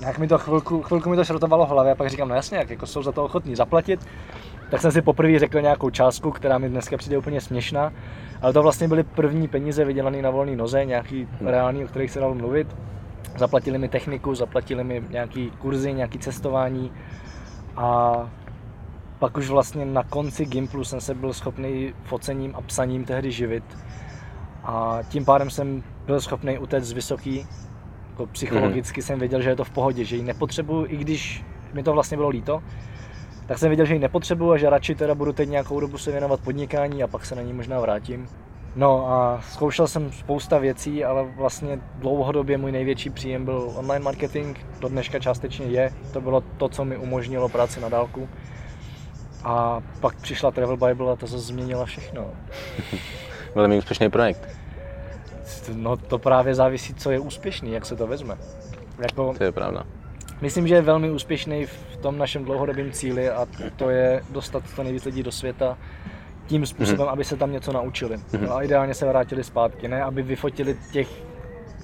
nějak 0.00 0.18
mi 0.18 0.28
to 0.28 0.38
chvilku, 0.38 0.82
chvilku 0.82 1.10
mi 1.10 1.16
to 1.16 1.24
šrotovalo 1.24 1.66
v 1.66 1.68
hlavě 1.68 1.92
a 1.92 1.94
pak 1.94 2.10
říkám, 2.10 2.28
no 2.28 2.34
jasně, 2.34 2.58
jak 2.58 2.70
jako 2.70 2.86
jsou 2.86 3.02
za 3.02 3.12
to 3.12 3.24
ochotní 3.24 3.56
zaplatit. 3.56 4.06
Tak 4.70 4.80
jsem 4.80 4.92
si 4.92 5.02
poprvé 5.02 5.38
řekl 5.38 5.60
nějakou 5.60 5.90
částku, 5.90 6.30
která 6.30 6.58
mi 6.58 6.68
dneska 6.68 6.96
přijde 6.96 7.18
úplně 7.18 7.40
směšná, 7.40 7.92
ale 8.42 8.52
to 8.52 8.62
vlastně 8.62 8.88
byly 8.88 9.02
první 9.02 9.48
peníze 9.48 9.84
vydělané 9.84 10.22
na 10.22 10.30
volné 10.30 10.56
noze, 10.56 10.84
nějaký 10.84 11.28
hmm. 11.40 11.48
reální, 11.48 11.84
o 11.84 11.88
kterých 11.88 12.10
se 12.10 12.20
dalo 12.20 12.34
mluvit. 12.34 12.76
Zaplatili 13.36 13.78
mi 13.78 13.88
techniku, 13.88 14.34
zaplatili 14.34 14.84
mi 14.84 15.02
nějaký 15.10 15.50
kurzy, 15.50 15.92
nějaký 15.92 16.18
cestování 16.18 16.92
a 17.76 18.12
pak 19.18 19.36
už 19.36 19.48
vlastně 19.48 19.84
na 19.84 20.02
konci 20.02 20.44
Gimplu 20.46 20.84
jsem 20.84 21.00
se 21.00 21.14
byl 21.14 21.32
schopný 21.32 21.94
focením 22.04 22.54
a 22.56 22.60
psaním 22.60 23.04
tehdy 23.04 23.32
živit 23.32 23.64
a 24.64 24.98
tím 25.08 25.24
pádem 25.24 25.50
jsem 25.50 25.82
byl 26.06 26.20
schopný 26.20 26.58
utéct 26.58 26.86
z 26.86 26.92
vysoký. 26.92 27.46
Jako 28.10 28.26
psychologicky 28.26 29.00
mm. 29.00 29.02
jsem 29.02 29.18
věděl, 29.18 29.42
že 29.42 29.50
je 29.50 29.56
to 29.56 29.64
v 29.64 29.70
pohodě, 29.70 30.04
že 30.04 30.16
ji 30.16 30.22
nepotřebuju, 30.22 30.86
i 30.88 30.96
když 30.96 31.44
mi 31.72 31.82
to 31.82 31.92
vlastně 31.92 32.16
bylo 32.16 32.28
líto, 32.28 32.62
tak 33.46 33.58
jsem 33.58 33.68
věděl, 33.68 33.86
že 33.86 33.94
ji 33.94 34.00
nepotřebuju 34.00 34.52
a 34.52 34.56
že 34.56 34.70
radši 34.70 34.94
teda 34.94 35.14
budu 35.14 35.32
teď 35.32 35.48
nějakou 35.48 35.80
dobu 35.80 35.98
se 35.98 36.10
věnovat 36.10 36.40
podnikání 36.40 37.02
a 37.02 37.06
pak 37.06 37.26
se 37.26 37.34
na 37.34 37.42
ní 37.42 37.52
možná 37.52 37.80
vrátím. 37.80 38.28
No 38.76 39.10
a 39.10 39.40
zkoušel 39.50 39.88
jsem 39.88 40.12
spousta 40.12 40.58
věcí, 40.58 41.04
ale 41.04 41.24
vlastně 41.36 41.80
dlouhodobě 41.94 42.58
můj 42.58 42.72
největší 42.72 43.10
příjem 43.10 43.44
byl 43.44 43.72
online 43.76 44.04
marketing, 44.04 44.58
do 44.80 44.88
dneška 44.88 45.18
částečně 45.18 45.66
je. 45.66 45.92
To 46.12 46.20
bylo 46.20 46.40
to, 46.40 46.68
co 46.68 46.84
mi 46.84 46.96
umožnilo 46.96 47.48
práci 47.48 47.80
na 47.80 47.88
dálku. 47.88 48.28
A 49.44 49.82
pak 50.00 50.20
přišla 50.20 50.50
Travel 50.50 50.76
Bible 50.76 51.12
a 51.12 51.16
to 51.16 51.26
se 51.26 51.38
změnila 51.38 51.84
všechno. 51.84 52.30
velmi 53.54 53.78
úspěšný 53.78 54.10
projekt. 54.10 54.48
No 55.72 55.96
to 55.96 56.18
právě 56.18 56.54
závisí, 56.54 56.94
co 56.94 57.10
je 57.10 57.18
úspěšný, 57.18 57.72
jak 57.72 57.86
se 57.86 57.96
to 57.96 58.06
vezme. 58.06 58.36
Jako, 58.98 59.34
to 59.38 59.44
je 59.44 59.52
pravda. 59.52 59.84
Myslím, 60.40 60.68
že 60.68 60.74
je 60.74 60.82
velmi 60.82 61.10
úspěšný 61.10 61.66
v 61.66 61.96
tom 61.96 62.18
našem 62.18 62.44
dlouhodobém 62.44 62.92
cíli 62.92 63.30
a 63.30 63.46
to 63.76 63.90
je 63.90 64.22
dostat 64.30 64.62
to 64.76 64.82
nejvíc 64.82 65.04
lidí 65.04 65.22
do 65.22 65.32
světa 65.32 65.78
tím 66.46 66.66
způsobem, 66.66 67.06
mm-hmm. 67.06 67.12
aby 67.12 67.24
se 67.24 67.36
tam 67.36 67.52
něco 67.52 67.72
naučili. 67.72 68.16
Mm-hmm. 68.16 68.52
A 68.52 68.62
ideálně 68.62 68.94
se 68.94 69.06
vrátili 69.06 69.44
zpátky, 69.44 69.88
ne 69.88 70.02
aby 70.02 70.22
vyfotili 70.22 70.76
těch 70.92 71.08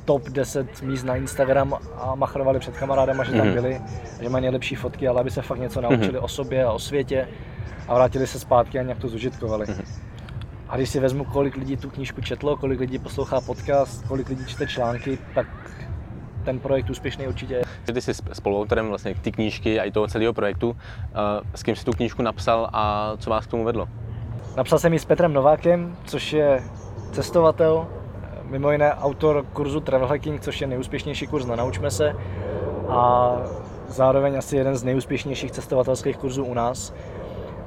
top 0.05 0.29
10 0.29 0.83
míst 0.83 1.03
na 1.03 1.17
Instagram 1.17 1.75
a 1.97 2.15
machrovali 2.15 2.59
před 2.59 2.77
kamarádama, 2.77 3.25
že 3.25 3.33
tam 3.33 3.47
mhm. 3.47 3.55
byli, 3.55 3.81
že 4.21 4.29
mají 4.29 4.43
nejlepší 4.43 4.75
fotky, 4.75 5.09
ale 5.09 5.21
aby 5.21 5.31
se 5.31 5.43
fakt 5.43 5.59
něco 5.59 5.81
naučili 5.81 6.19
mm-hmm. 6.19 6.25
o 6.25 6.29
sobě 6.29 6.65
a 6.65 6.73
o 6.73 6.79
světě 6.79 7.29
a 7.89 7.95
vrátili 7.95 8.27
se 8.27 8.39
zpátky 8.39 8.79
a 8.79 8.83
nějak 8.83 8.99
to 8.99 9.09
zužitkovali. 9.09 9.67
Mm-hmm. 9.67 9.85
A 10.69 10.77
když 10.77 10.89
si 10.89 11.01
vezmu, 11.01 11.25
kolik 11.25 11.57
lidí 11.57 11.77
tu 11.77 11.91
knížku 11.91 12.21
četlo, 12.21 12.57
kolik 12.57 12.81
lidí 12.81 12.99
poslouchá 12.99 13.41
podcast, 13.41 14.07
kolik 14.07 14.29
lidí 14.29 14.47
čte 14.47 14.67
články, 14.67 15.19
tak 15.35 15.47
ten 16.45 16.59
projekt 16.59 16.91
úspěšný 16.91 17.27
určitě 17.27 17.55
je. 17.55 17.63
Ty 17.95 18.01
jsi 18.01 18.13
spoluautorem 18.33 18.89
vlastně 18.89 19.15
ty 19.15 19.33
knížky 19.33 19.81
a 19.81 19.85
i 19.85 19.91
toho 19.91 20.07
celého 20.07 20.33
projektu. 20.33 20.77
Eh, 20.79 21.13
s 21.55 21.63
kým 21.63 21.77
jsi 21.77 21.85
tu 21.85 21.93
knížku 21.93 22.23
napsal 22.23 22.69
a 22.73 23.13
co 23.19 23.31
vás 23.31 23.47
k 23.47 23.51
tomu 23.51 23.65
vedlo? 23.65 23.89
Napsal 24.57 24.79
jsem 24.79 24.93
ji 24.93 24.99
s 24.99 25.05
Petrem 25.05 25.33
Novákem, 25.33 25.97
což 26.05 26.33
je 26.33 26.63
cestovatel, 27.13 27.87
mimo 28.45 28.71
jiné 28.71 28.95
autor 28.95 29.47
kurzu 29.53 29.81
Travel 29.81 30.09
Hacking, 30.09 30.41
což 30.41 30.61
je 30.61 30.67
nejúspěšnější 30.67 31.27
kurz 31.27 31.47
na 31.47 31.57
Naučme 31.57 31.91
se 31.91 32.17
a 32.89 33.33
zároveň 33.89 34.39
asi 34.39 34.57
jeden 34.57 34.77
z 34.77 34.85
nejúspěšnějších 34.85 35.51
cestovatelských 35.51 36.17
kurzů 36.17 36.45
u 36.45 36.55
nás. 36.55 36.95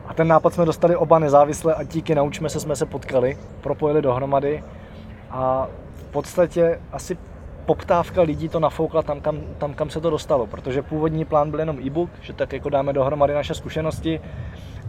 A 0.08 0.14
ten 0.14 0.28
nápad 0.28 0.54
jsme 0.54 0.66
dostali 0.66 0.96
oba 0.96 1.20
nezávisle 1.20 1.76
a 1.76 1.84
díky 1.84 2.16
Naučme 2.16 2.50
se 2.50 2.60
jsme 2.60 2.76
se 2.76 2.86
potkali, 2.86 3.38
propojili 3.62 4.02
dohromady 4.02 4.64
a 5.32 5.68
v 5.96 6.04
podstatě 6.04 6.80
asi 6.92 7.18
poptávka 7.66 8.22
lidí 8.22 8.50
to 8.50 8.60
nafoukla 8.60 9.02
tam 9.02 9.22
kam, 9.22 9.40
tam, 9.58 9.74
kam 9.74 9.90
se 9.90 10.02
to 10.02 10.10
dostalo, 10.10 10.48
protože 10.48 10.82
původní 10.82 11.26
plán 11.26 11.52
byl 11.52 11.60
jenom 11.60 11.80
e-book, 11.80 12.10
že 12.22 12.34
tak 12.34 12.54
jako 12.54 12.70
dáme 12.70 12.94
dohromady 12.94 13.34
naše 13.34 13.54
zkušenosti 13.54 14.22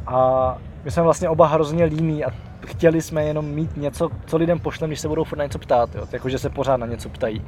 a 0.06 0.58
my 0.84 0.90
jsme 0.90 1.02
vlastně 1.02 1.28
oba 1.28 1.46
hrozně 1.46 1.84
líní 1.84 2.24
a 2.24 2.30
chtěli 2.66 3.02
jsme 3.02 3.24
jenom 3.24 3.46
mít 3.46 3.76
něco, 3.76 4.08
co 4.26 4.36
lidem 4.36 4.60
pošlem, 4.60 4.90
když 4.90 5.00
se 5.00 5.08
budou 5.08 5.24
furt 5.24 5.38
na 5.38 5.44
něco 5.44 5.58
ptát, 5.58 5.94
jo? 5.94 6.06
Jako, 6.12 6.28
že 6.28 6.38
se 6.38 6.50
pořád 6.50 6.76
na 6.76 6.86
něco 6.86 7.08
ptají. 7.08 7.42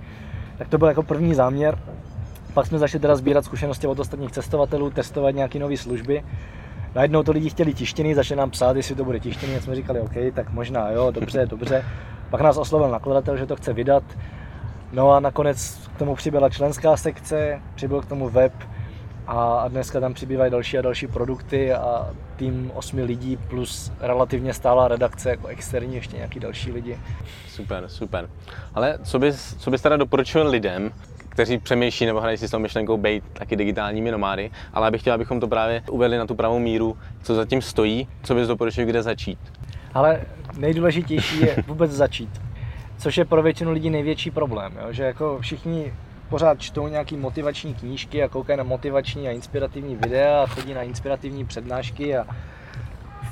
Tak 0.58 0.68
to 0.68 0.78
byl 0.78 0.88
jako 0.88 1.02
první 1.02 1.35
záměr. 1.35 1.78
Pak 2.54 2.66
jsme 2.66 2.78
začali 2.78 3.00
teda 3.00 3.16
sbírat 3.16 3.44
zkušenosti 3.44 3.87
od 3.87 3.99
ostatních 3.99 4.32
cestovatelů, 4.32 4.90
testovat 4.90 5.35
nějaké 5.35 5.58
nové 5.58 5.76
služby. 5.76 6.25
Najednou 6.94 7.23
to 7.23 7.32
lidi 7.32 7.50
chtěli 7.50 7.75
tištěný, 7.75 8.14
začali 8.14 8.38
nám 8.38 8.50
psát, 8.50 8.76
jestli 8.76 8.94
to 8.94 9.04
bude 9.04 9.20
tištěný, 9.20 9.52
jak 9.52 9.62
jsme 9.62 9.75
říkali, 9.75 10.00
OK, 10.00 10.14
tak 10.35 10.50
možná, 10.50 10.90
jo, 10.90 11.11
dobře, 11.11 11.47
dobře. 11.47 11.85
Pak 12.30 12.40
nás 12.40 12.56
oslovil 12.56 12.90
nakladatel, 12.90 13.37
že 13.37 13.47
to 13.47 13.56
chce 13.56 13.73
vydat. 13.73 14.02
No 14.92 15.11
a 15.11 15.21
nakonec 15.21 15.88
k 15.95 15.99
tomu 15.99 16.14
přibyla 16.14 16.49
členská 16.49 16.97
sekce, 16.97 17.62
přibyl 17.75 18.00
k 18.02 18.07
tomu 18.07 18.28
web 18.28 18.52
a 19.26 19.68
dneska 19.68 20.00
tam 20.00 20.14
přibývají 20.14 20.50
další 20.50 20.78
a 20.78 20.83
další 20.83 21.07
produkty 21.07 21.73
a 21.73 22.11
tým 22.37 22.71
osmi 22.75 23.02
lidí 23.02 23.37
plus 23.37 23.92
relativně 24.00 24.54
stálá 24.54 24.88
redakce 24.88 25.30
jako 25.30 25.47
externí 25.47 25.95
ještě 25.95 26.16
nějaký 26.16 26.40
další 26.40 26.73
lidi. 26.73 26.99
Super, 27.49 27.88
super. 27.88 28.28
Ale 28.75 28.99
co 29.02 29.18
bys, 29.18 29.57
co 29.59 29.71
bys 29.71 29.83
teda 29.83 29.97
doporučil 29.97 30.49
lidem, 30.49 30.92
kteří 31.28 31.59
přemýšlí 31.59 32.07
nebo 32.07 32.21
hrají 32.21 32.38
si 32.38 32.49
s 32.49 32.50
tou 32.50 32.59
myšlenkou 32.59 32.97
být 32.97 33.25
taky 33.33 33.57
digitálními 33.57 34.11
nomády, 34.11 34.50
ale 34.73 34.88
abych 34.88 35.00
chtěl, 35.00 35.14
abychom 35.14 35.40
to 35.40 35.49
právě 35.49 35.83
uvedli 35.90 36.18
na 36.18 36.26
tu 36.26 36.35
pravou 36.35 36.59
míru, 36.59 36.97
co 37.23 37.35
zatím 37.35 37.62
stojí, 37.62 38.09
co 38.23 38.35
bys 38.35 38.49
doporučil, 38.49 38.87
kde 38.87 39.02
začít. 39.02 39.38
Ale 39.95 40.21
nejdůležitější 40.57 41.40
je 41.40 41.64
vůbec 41.66 41.90
začít, 41.90 42.30
což 42.99 43.19
je 43.19 43.25
pro 43.25 43.43
většinu 43.43 43.73
lidí 43.73 43.90
největší 43.90 44.31
problém, 44.31 44.73
jo? 44.81 44.93
že 44.93 45.02
jako 45.02 45.38
všichni 45.40 45.93
pořád 46.28 46.61
čtou 46.61 46.88
nějaký 46.88 47.17
motivační 47.17 47.75
knížky 47.75 48.23
a 48.23 48.28
koukají 48.28 48.57
na 48.57 48.64
motivační 48.64 49.28
a 49.28 49.31
inspirativní 49.31 49.97
videa 49.97 50.43
a 50.43 50.47
chodí 50.47 50.75
na 50.75 50.83
inspirativní 50.83 51.45
přednášky 51.45 52.17
a 52.17 52.26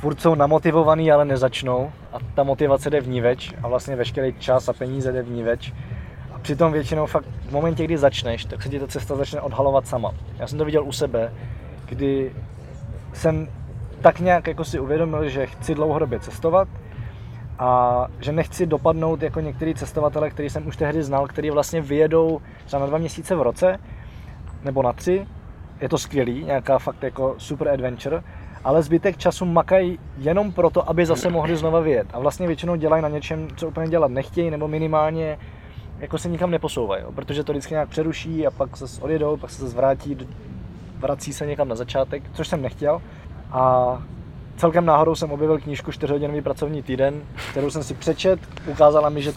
furt 0.01 0.21
jsou 0.21 0.35
namotivovaný, 0.35 1.13
ale 1.13 1.25
nezačnou 1.25 1.93
a 2.13 2.17
ta 2.35 2.43
motivace 2.43 2.91
jde 2.91 3.01
v 3.01 3.21
več 3.21 3.55
a 3.63 3.69
vlastně 3.69 3.97
veškerý 3.97 4.35
čas 4.39 4.69
a 4.69 4.73
peníze 4.73 5.13
jde 5.13 5.23
v 5.23 5.43
več. 5.43 5.73
A 6.33 6.39
přitom 6.39 6.73
většinou 6.73 7.07
fakt 7.07 7.27
v 7.49 7.53
momentě, 7.53 7.85
kdy 7.85 7.99
začneš, 7.99 8.45
tak 8.45 8.63
se 8.63 8.69
ti 8.69 8.81
ta 8.81 8.87
cesta 8.87 9.17
začne 9.17 9.41
odhalovat 9.41 9.87
sama. 9.87 10.13
Já 10.39 10.47
jsem 10.47 10.59
to 10.59 10.65
viděl 10.65 10.85
u 10.85 10.93
sebe, 10.93 11.33
kdy 11.87 12.33
jsem 13.13 13.49
tak 14.01 14.21
nějak 14.21 14.47
jako 14.47 14.65
si 14.65 14.81
uvědomil, 14.81 15.29
že 15.29 15.47
chci 15.47 15.75
dlouhodobě 15.75 16.21
cestovat, 16.21 16.69
a 17.59 18.07
že 18.21 18.33
nechci 18.33 18.67
dopadnout 18.67 19.23
jako 19.23 19.41
některý 19.41 19.75
cestovatele, 19.75 20.31
který 20.31 20.51
jsem 20.51 20.67
už 20.67 20.77
tehdy 20.77 21.03
znal, 21.03 21.27
který 21.27 21.51
vlastně 21.51 21.81
vyjedou 21.81 22.41
třeba 22.65 22.81
na 22.81 22.87
dva 22.87 22.99
měsíce 22.99 23.35
v 23.35 23.43
roce, 23.43 23.79
nebo 24.65 24.83
na 24.83 24.93
tři, 24.93 25.27
je 25.81 25.89
to 25.89 25.99
skvělý, 25.99 26.45
nějaká 26.45 26.79
fakt 26.79 27.03
jako 27.03 27.35
super 27.39 27.69
adventure, 27.69 28.23
ale 28.65 28.83
zbytek 28.83 29.17
času 29.17 29.45
makají 29.45 29.99
jenom 30.19 30.53
proto, 30.53 30.91
aby 30.91 31.07
zase 31.07 31.31
mohli 31.31 31.57
znova 31.57 31.81
vyjet. 31.81 32.07
A 32.13 32.19
vlastně 32.19 32.47
většinou 32.47 32.77
dělají 32.77 33.03
na 33.03 33.09
něčem, 33.09 33.49
co 33.57 33.69
úplně 33.69 33.89
dělat 33.89 34.11
nechtějí, 34.11 34.51
nebo 34.51 34.69
minimálně 34.69 35.39
jako 35.99 36.19
se 36.19 36.29
nikam 36.29 36.51
neposouvají, 36.51 37.03
jo? 37.03 37.13
protože 37.13 37.45
to 37.45 37.53
vždycky 37.53 37.75
nějak 37.75 37.89
přeruší 37.89 38.47
a 38.47 38.51
pak 38.51 38.77
se 38.77 39.03
odjedou, 39.03 39.37
pak 39.37 39.51
se 39.51 39.63
zase 39.63 39.77
vrátí, 39.77 40.19
vrací 40.99 41.33
se 41.33 41.47
někam 41.47 41.69
na 41.69 41.75
začátek, 41.75 42.23
což 42.33 42.49
jsem 42.49 42.63
nechtěl. 42.63 43.03
A 43.53 44.03
celkem 44.57 44.87
náhodou 44.87 45.15
jsem 45.15 45.31
objevil 45.31 45.59
knížku 45.59 45.91
4-hodinový 45.91 46.43
pracovní 46.43 46.83
týden, 46.83 47.23
kterou 47.51 47.71
jsem 47.71 47.83
si 47.83 47.95
přečet, 47.95 48.41
ukázala 48.67 49.09
mi, 49.09 49.23
že 49.23 49.33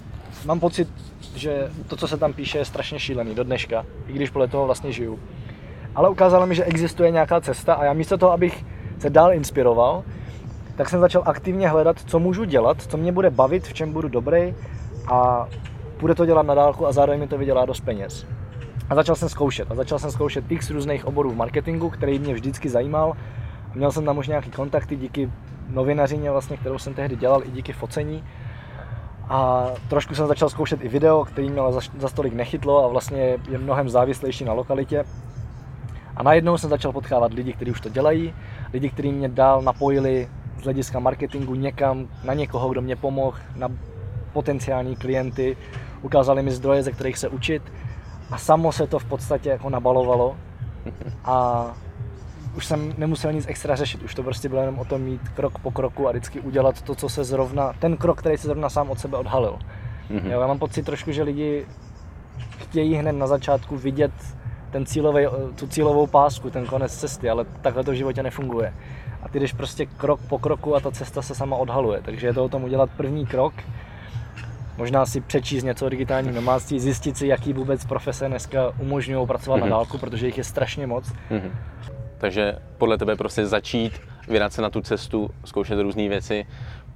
mám 0.45 0.59
pocit, 0.59 0.87
že 1.35 1.71
to, 1.87 1.95
co 1.95 2.07
se 2.07 2.17
tam 2.17 2.33
píše, 2.33 2.57
je 2.57 2.65
strašně 2.65 2.99
šílený 2.99 3.35
do 3.35 3.43
dneška, 3.43 3.85
i 4.07 4.13
když 4.13 4.29
podle 4.29 4.47
toho 4.47 4.65
vlastně 4.65 4.91
žiju. 4.91 5.19
Ale 5.95 6.09
ukázala 6.09 6.45
mi, 6.45 6.55
že 6.55 6.63
existuje 6.63 7.11
nějaká 7.11 7.41
cesta 7.41 7.73
a 7.73 7.85
já 7.85 7.93
místo 7.93 8.17
toho, 8.17 8.31
abych 8.31 8.65
se 8.99 9.09
dál 9.09 9.33
inspiroval, 9.33 10.03
tak 10.75 10.89
jsem 10.89 10.99
začal 10.99 11.23
aktivně 11.25 11.69
hledat, 11.69 11.97
co 12.05 12.19
můžu 12.19 12.43
dělat, 12.43 12.81
co 12.81 12.97
mě 12.97 13.11
bude 13.11 13.29
bavit, 13.29 13.67
v 13.67 13.73
čem 13.73 13.93
budu 13.93 14.07
dobrý 14.07 14.55
a 15.11 15.47
bude 15.99 16.15
to 16.15 16.25
dělat 16.25 16.45
na 16.45 16.55
dálku 16.55 16.87
a 16.87 16.91
zároveň 16.91 17.19
mi 17.19 17.27
to 17.27 17.37
vydělá 17.37 17.65
dost 17.65 17.81
peněz. 17.81 18.25
A 18.89 18.95
začal 18.95 19.15
jsem 19.15 19.29
zkoušet. 19.29 19.71
A 19.71 19.75
začal 19.75 19.99
jsem 19.99 20.11
zkoušet 20.11 20.51
x 20.51 20.69
různých 20.69 21.05
oborů 21.05 21.29
v 21.29 21.35
marketingu, 21.35 21.89
který 21.89 22.19
mě 22.19 22.33
vždycky 22.33 22.69
zajímal 22.69 23.13
Měl 23.75 23.91
jsem 23.91 24.05
tam 24.05 24.17
už 24.17 24.27
nějaký 24.27 24.51
kontakty 24.51 24.95
díky 24.95 25.31
novinařině, 25.69 26.31
vlastně, 26.31 26.57
kterou 26.57 26.77
jsem 26.77 26.93
tehdy 26.93 27.15
dělal, 27.15 27.43
i 27.43 27.51
díky 27.51 27.73
focení. 27.73 28.23
A 29.29 29.67
trošku 29.87 30.15
jsem 30.15 30.27
začal 30.27 30.49
zkoušet 30.49 30.83
i 30.83 30.87
video, 30.87 31.25
který 31.25 31.49
mě 31.49 31.61
za, 31.69 31.79
za 31.97 32.07
stolik 32.07 32.33
nechytlo 32.33 32.85
a 32.85 32.87
vlastně 32.87 33.37
je 33.49 33.57
mnohem 33.57 33.89
závislejší 33.89 34.45
na 34.45 34.53
lokalitě. 34.53 35.03
A 36.15 36.23
najednou 36.23 36.57
jsem 36.57 36.69
začal 36.69 36.91
potkávat 36.91 37.33
lidi, 37.33 37.53
kteří 37.53 37.71
už 37.71 37.81
to 37.81 37.89
dělají, 37.89 38.33
lidi, 38.73 38.89
kteří 38.89 39.11
mě 39.11 39.29
dál 39.29 39.61
napojili 39.61 40.29
z 40.59 40.63
hlediska 40.63 40.99
marketingu 40.99 41.55
někam, 41.55 42.07
na 42.23 42.33
někoho, 42.33 42.69
kdo 42.69 42.81
mě 42.81 42.95
pomohl, 42.95 43.37
na 43.55 43.69
potenciální 44.33 44.95
klienty, 44.95 45.57
ukázali 46.01 46.43
mi 46.43 46.51
zdroje, 46.51 46.83
ze 46.83 46.91
kterých 46.91 47.17
se 47.17 47.29
učit 47.29 47.63
a 48.31 48.37
samo 48.37 48.71
se 48.71 48.87
to 48.87 48.99
v 48.99 49.05
podstatě 49.05 49.49
jako 49.49 49.69
nabalovalo 49.69 50.35
a 51.25 51.65
už 52.59 52.65
jsem 52.65 52.93
nemusel 52.97 53.33
nic 53.33 53.45
extra 53.47 53.75
řešit, 53.75 54.03
už 54.03 54.15
to 54.15 54.23
prostě 54.23 54.49
bylo 54.49 54.61
jenom 54.61 54.79
o 54.79 54.85
tom 54.85 55.01
mít 55.01 55.29
krok 55.29 55.59
po 55.59 55.71
kroku 55.71 56.07
a 56.07 56.11
vždycky 56.11 56.39
udělat 56.39 56.81
to, 56.81 56.95
co 56.95 57.09
se 57.09 57.23
zrovna, 57.23 57.73
ten 57.79 57.97
krok, 57.97 58.19
který 58.19 58.37
se 58.37 58.47
zrovna 58.47 58.69
sám 58.69 58.89
od 58.89 58.99
sebe 58.99 59.17
odhalil. 59.17 59.59
Mm-hmm. 60.11 60.31
Jo, 60.31 60.41
já 60.41 60.47
mám 60.47 60.59
pocit 60.59 60.85
trošku, 60.85 61.11
že 61.11 61.23
lidi 61.23 61.65
chtějí 62.57 62.95
hned 62.95 63.11
na 63.11 63.27
začátku 63.27 63.77
vidět 63.77 64.11
ten 64.71 64.85
cílový, 64.85 65.27
tu 65.55 65.67
cílovou 65.67 66.07
pásku, 66.07 66.49
ten 66.49 66.65
konec 66.65 66.95
cesty, 66.95 67.29
ale 67.29 67.45
takhle 67.61 67.83
to 67.83 67.91
v 67.91 67.95
životě 67.95 68.23
nefunguje. 68.23 68.73
A 69.23 69.29
ty 69.29 69.39
jdeš 69.39 69.53
prostě 69.53 69.85
krok 69.85 70.19
po 70.29 70.39
kroku 70.39 70.75
a 70.75 70.79
ta 70.79 70.91
cesta 70.91 71.21
se 71.21 71.35
sama 71.35 71.55
odhaluje. 71.55 72.01
Takže 72.01 72.27
je 72.27 72.33
to 72.33 72.45
o 72.45 72.49
tom 72.49 72.63
udělat 72.63 72.89
první 72.97 73.25
krok, 73.25 73.53
možná 74.77 75.05
si 75.05 75.21
přečíst 75.21 75.63
něco 75.63 75.85
o 75.85 75.89
digitálním 75.89 76.35
nomádství, 76.35 76.79
zjistit 76.79 77.17
si, 77.17 77.27
jaký 77.27 77.53
vůbec 77.53 77.85
profese 77.85 78.27
dneska 78.27 78.73
umožňují 78.79 79.27
pracovat 79.27 79.57
mm-hmm. 79.57 79.59
na 79.59 79.65
mhm. 79.65 79.75
dálku, 79.75 79.97
protože 79.97 80.25
jich 80.25 80.37
je 80.37 80.43
strašně 80.43 80.87
moc. 80.87 81.05
Mm-hmm. 81.07 81.51
Takže 82.19 82.55
podle 82.77 82.97
tebe 82.97 83.15
prostě 83.15 83.45
začít, 83.45 84.01
vydat 84.27 84.53
se 84.53 84.61
na 84.61 84.69
tu 84.69 84.81
cestu, 84.81 85.29
zkoušet 85.45 85.79
různé 85.79 86.09
věci. 86.09 86.45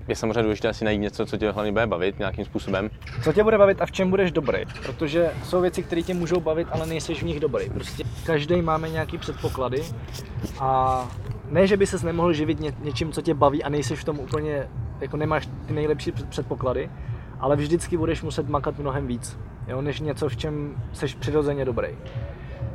Je 0.07 0.15
samozřejmě 0.15 0.41
důležité 0.43 0.69
asi 0.69 0.85
najít 0.85 1.01
něco, 1.01 1.25
co 1.25 1.37
tě 1.37 1.51
hlavně 1.51 1.71
bude 1.71 1.87
bavit 1.87 2.19
nějakým 2.19 2.45
způsobem. 2.45 2.89
Co 3.23 3.33
tě 3.33 3.43
bude 3.43 3.57
bavit 3.57 3.81
a 3.81 3.85
v 3.85 3.91
čem 3.91 4.09
budeš 4.09 4.31
dobrý? 4.31 4.59
Protože 4.85 5.31
jsou 5.43 5.61
věci, 5.61 5.83
které 5.83 6.01
tě 6.01 6.13
můžou 6.13 6.39
bavit, 6.39 6.67
ale 6.71 6.85
nejseš 6.85 7.23
v 7.23 7.25
nich 7.25 7.39
dobrý. 7.39 7.69
Prostě 7.69 8.03
každý 8.25 8.61
máme 8.61 8.89
nějaký 8.89 9.17
předpoklady 9.17 9.83
a 10.59 11.11
ne, 11.49 11.67
že 11.67 11.77
by 11.77 11.87
ses 11.87 12.03
nemohl 12.03 12.33
živit 12.33 12.59
ně, 12.59 12.73
něčím, 12.83 13.11
co 13.11 13.21
tě 13.21 13.33
baví 13.33 13.63
a 13.63 13.69
nejseš 13.69 13.99
v 13.99 14.03
tom 14.03 14.19
úplně, 14.19 14.67
jako 15.01 15.17
nemáš 15.17 15.49
ty 15.67 15.73
nejlepší 15.73 16.11
předpoklady, 16.11 16.89
ale 17.39 17.55
vždycky 17.55 17.97
budeš 17.97 18.21
muset 18.21 18.49
makat 18.49 18.79
mnohem 18.79 19.07
víc, 19.07 19.37
jo, 19.67 19.81
než 19.81 19.99
něco, 19.99 20.29
v 20.29 20.37
čem 20.37 20.75
seš 20.93 21.15
přirozeně 21.15 21.65
dobrý. 21.65 21.87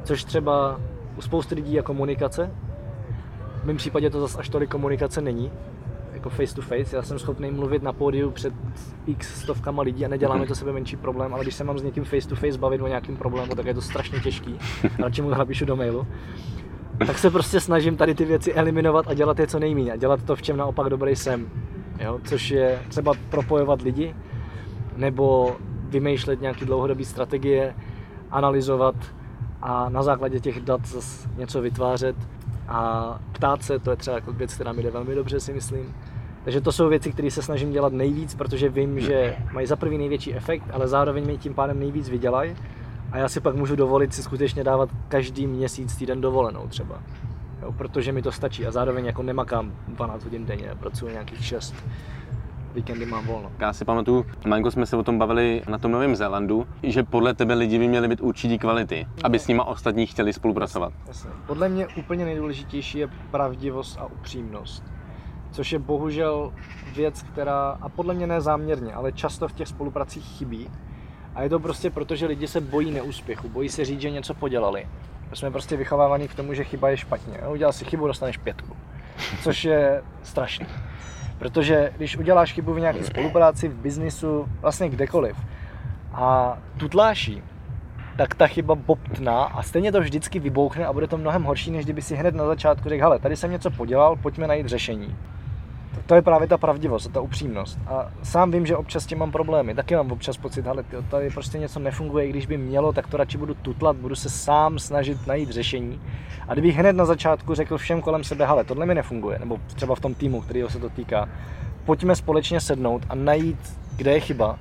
Což 0.05 0.25
třeba 0.25 0.81
u 1.19 1.21
spousty 1.21 1.55
lidí 1.55 1.73
je 1.73 1.83
komunikace. 1.83 2.51
V 3.63 3.65
mém 3.65 3.77
případě 3.77 4.11
to 4.11 4.21
zase 4.21 4.39
až 4.39 4.49
tolik 4.49 4.71
komunikace 4.71 5.21
není. 5.21 5.51
jako 6.13 6.31
face 6.31 6.55
to 6.55 6.63
face. 6.63 6.97
Já 6.97 7.03
jsem 7.03 7.19
schopný 7.19 7.51
mluvit 7.51 7.83
na 7.83 7.93
pódiu 7.93 8.31
před 8.31 8.55
x 9.07 9.41
stovkama 9.43 9.83
lidí 9.83 10.05
a 10.05 10.09
nedělá 10.09 10.37
mi 10.37 10.47
to 10.47 10.55
sebe 10.55 10.73
menší 10.73 10.97
problém, 10.97 11.35
ale 11.35 11.43
když 11.43 11.55
se 11.55 11.65
mám 11.65 11.79
s 11.79 11.83
někým 11.83 12.05
face 12.05 12.29
to 12.29 12.35
face 12.35 12.59
bavit 12.59 12.81
o 12.81 12.89
nějakým 12.89 13.17
problému, 13.17 13.55
tak 13.55 13.67
je 13.67 13.75
to 13.75 13.81
strašně 13.81 14.21
těžký. 14.21 14.59
Radši 14.99 15.23
mu 15.23 15.29
to 15.31 15.35
napíšu 15.35 15.65
do 15.65 15.77
mailu. 15.77 16.07
Tak 17.07 17.19
se 17.19 17.31
prostě 17.31 17.61
snažím 17.61 17.97
tady 17.97 18.15
ty 18.15 18.25
věci 18.25 18.53
eliminovat 18.53 19.09
a 19.09 19.15
dělat 19.15 19.39
je 19.39 19.47
co 19.47 19.59
nejméně. 19.59 19.93
A 19.93 19.97
dělat 19.97 20.23
to, 20.23 20.37
v 20.37 20.43
čem 20.43 20.57
naopak 20.57 20.89
dobrý 20.89 21.17
jsem. 21.17 21.49
Jo? 22.01 22.19
Což 22.25 22.51
je 22.51 22.79
třeba 22.89 23.13
propojovat 23.31 23.83
lidi, 23.83 24.15
nebo 24.97 25.57
vymýšlet 25.89 26.41
nějaké 26.41 26.65
dlouhodobé 26.65 27.05
strategie, 27.05 27.75
analyzovat 28.31 28.95
a 29.63 29.89
na 29.89 30.03
základě 30.03 30.41
těch 30.41 30.61
dat 30.61 30.87
zase 30.87 31.29
něco 31.37 31.61
vytvářet 31.61 32.17
a 32.69 33.19
ptát 33.33 33.63
se, 33.63 33.79
to 33.79 33.91
je 33.91 33.97
třeba 33.97 34.17
jako 34.17 34.33
věc, 34.33 34.55
která 34.55 34.73
mi 34.73 34.83
jde 34.83 34.91
velmi 34.91 35.15
dobře, 35.15 35.41
si 35.41 35.53
myslím. 35.53 35.95
Takže 36.45 36.61
to 36.61 36.73
jsou 36.73 36.89
věci, 36.89 37.13
které 37.13 37.31
se 37.31 37.43
snažím 37.43 37.73
dělat 37.73 37.93
nejvíc, 37.93 38.35
protože 38.35 38.69
vím, 38.69 39.01
že 39.01 39.37
mají 39.53 39.67
za 39.67 39.77
prvý 39.77 39.99
největší 39.99 40.35
efekt, 40.35 40.65
ale 40.73 40.89
zároveň 40.89 41.27
mi 41.27 41.39
tím 41.39 41.55
pádem 41.55 41.81
nejvíc 41.81 42.09
vydělají. 42.09 42.57
A 43.13 43.19
já 43.19 43.29
si 43.29 43.41
pak 43.41 43.55
můžu 43.55 43.77
dovolit 43.77 44.15
si 44.15 44.23
skutečně 44.23 44.65
dávat 44.65 44.91
každý 45.09 45.47
měsíc 45.47 45.97
týden 45.97 46.21
dovolenou 46.21 46.69
třeba. 46.69 47.03
Jo, 47.63 47.73
protože 47.73 48.13
mi 48.13 48.23
to 48.23 48.33
stačí 48.33 48.67
a 48.67 48.71
zároveň 48.71 49.07
jako 49.07 49.23
nemakám 49.23 49.73
12 49.89 50.25
hodin 50.25 50.47
denně, 50.47 50.71
pracuji 50.81 51.13
nějakých 51.13 51.45
6 51.45 51.75
víkendy 52.75 53.07
mám 53.07 53.27
volno. 53.27 53.53
Já 53.59 53.73
si 53.73 53.85
pamatuju, 53.85 54.27
malinko 54.47 54.71
jsme 54.71 54.87
se 54.87 54.97
o 54.97 55.03
tom 55.03 55.19
bavili 55.19 55.63
na 55.69 55.79
tom 55.79 55.93
Novém 55.93 56.17
Zélandu, 56.17 56.67
že 56.83 57.03
podle 57.03 57.35
tebe 57.35 57.55
lidi 57.55 57.79
by 57.79 57.89
měli 57.89 58.09
být 58.09 58.21
určitý 58.21 58.59
kvality, 58.59 59.07
aby 59.25 59.39
s 59.39 59.49
nima 59.49 59.65
ostatní 59.65 60.07
chtěli 60.07 60.33
spolupracovat. 60.33 60.93
Jasně. 61.07 61.31
Podle 61.47 61.69
mě 61.69 61.87
úplně 61.87 62.25
nejdůležitější 62.25 62.99
je 62.99 63.09
pravdivost 63.31 63.99
a 63.99 64.05
upřímnost. 64.05 64.85
Což 65.51 65.73
je 65.73 65.79
bohužel 65.79 66.53
věc, 66.97 67.23
která, 67.23 67.79
a 67.81 67.89
podle 67.89 68.15
mě 68.15 68.27
nezáměrně, 68.27 68.93
ale 68.93 69.13
často 69.13 69.49
v 69.49 69.53
těch 69.53 69.69
spolupracích 69.69 70.25
chybí. 70.25 70.71
A 71.35 71.43
je 71.43 71.49
to 71.49 71.61
prostě 71.61 71.91
proto, 71.91 72.17
že 72.17 72.27
lidi 72.27 72.49
se 72.49 72.61
bojí 72.61 72.91
neúspěchu, 72.91 73.49
bojí 73.49 73.69
se 73.69 73.85
říct, 73.85 74.01
že 74.01 74.11
něco 74.11 74.35
podělali. 74.35 74.89
Jsme 75.35 75.51
prostě 75.51 75.77
vychovávaní 75.77 76.29
k 76.29 76.35
tomu, 76.35 76.55
že 76.55 76.65
chyba 76.65 76.89
je 76.89 76.97
špatně. 76.97 77.39
Udělal 77.53 77.73
si 77.73 77.85
chybu, 77.85 78.07
dostaneš 78.07 78.37
pětku. 78.37 78.77
Což 79.43 79.65
je 79.65 80.03
strašné. 80.23 80.67
Protože 81.39 81.93
když 81.97 82.17
uděláš 82.17 82.53
chybu 82.53 82.75
v 82.75 82.81
nějaké 82.81 83.05
spolupráci, 83.05 83.69
v 83.69 83.75
biznisu, 83.75 84.49
vlastně 84.61 84.89
kdekoliv, 84.89 85.37
a 86.13 86.59
tutláší, 86.77 87.43
tak 88.17 88.35
ta 88.35 88.47
chyba 88.47 88.75
bobtná 88.75 89.45
a 89.45 89.63
stejně 89.63 89.93
to 89.93 90.01
vždycky 90.01 90.39
vybouchne 90.39 90.87
a 90.87 90.93
bude 90.93 91.07
to 91.07 91.19
mnohem 91.19 91.43
horší, 91.43 91.71
než 91.71 91.85
kdyby 91.85 92.03
si 92.03 92.17
hned 92.17 92.35
na 92.35 92.47
začátku 92.47 92.89
řekl, 92.89 93.03
hele, 93.03 93.19
tady 93.19 93.37
jsem 93.37 93.51
něco 93.51 93.71
podělal, 93.71 94.17
pojďme 94.17 94.47
najít 94.47 94.67
řešení. 94.67 95.17
To 96.09 96.15
je 96.15 96.23
právě 96.23 96.49
ta 96.49 96.59
pravdivost, 96.59 97.13
ta 97.13 97.21
upřímnost. 97.21 97.79
A 97.87 98.11
sám 98.23 98.51
vím, 98.51 98.67
že 98.67 98.77
občas 98.77 99.07
tím 99.07 99.19
mám 99.19 99.33
problémy. 99.33 99.75
Taky 99.75 99.97
mám 99.97 100.13
občas 100.13 100.37
pocit, 100.37 100.67
hele, 100.67 100.85
tady 101.11 101.31
prostě 101.31 101.59
něco 101.59 101.81
nefunguje, 101.81 102.27
i 102.27 102.31
když 102.31 102.47
by 102.47 102.59
mělo, 102.59 102.93
tak 102.93 103.07
to 103.07 103.17
radši 103.17 103.39
budu 103.39 103.55
tutlat, 103.55 103.97
budu 103.97 104.15
se 104.15 104.31
sám 104.31 104.79
snažit 104.79 105.27
najít 105.27 105.51
řešení. 105.51 106.01
A 106.49 106.53
kdybych 106.53 106.77
hned 106.77 106.93
na 106.93 107.05
začátku 107.05 107.55
řekl 107.55 107.79
všem 107.79 108.01
kolem 108.01 108.25
sebe, 108.25 108.47
hele, 108.47 108.65
tohle 108.65 108.87
mi 108.87 108.95
nefunguje, 108.95 109.39
nebo 109.39 109.59
třeba 109.75 109.95
v 109.95 110.01
tom 110.01 110.15
týmu, 110.15 110.41
kterého 110.41 110.69
se 110.71 110.79
to 110.79 110.91
týká, 110.91 111.29
pojďme 111.85 112.17
společně 112.17 112.61
sednout 112.61 113.03
a 113.09 113.15
najít, 113.15 113.79
kde 113.97 114.13
je 114.13 114.21
chyba, 114.21 114.59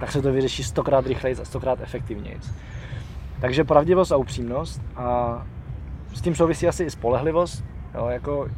tak 0.00 0.12
se 0.12 0.22
to 0.22 0.32
vyřeší 0.32 0.64
stokrát 0.64 1.06
rychleji 1.06 1.36
a 1.36 1.44
stokrát 1.44 1.80
efektivněji. 1.80 2.40
Takže 3.40 3.64
pravdivost 3.64 4.12
a 4.12 4.16
upřímnost 4.16 4.82
a 4.96 5.42
s 6.14 6.20
tím 6.20 6.34
souvisí 6.34 6.68
asi 6.68 6.84
i 6.84 6.90
spolehlivost. 6.90 7.64
Jo, 7.94 8.06
jako 8.08 8.48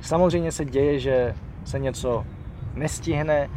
samozřejmě 0.00 0.52
se 0.52 0.64
děje, 0.64 0.98
že 1.00 1.34
se 1.64 1.78
něco 1.78 2.24
nestihne, 2.74 3.48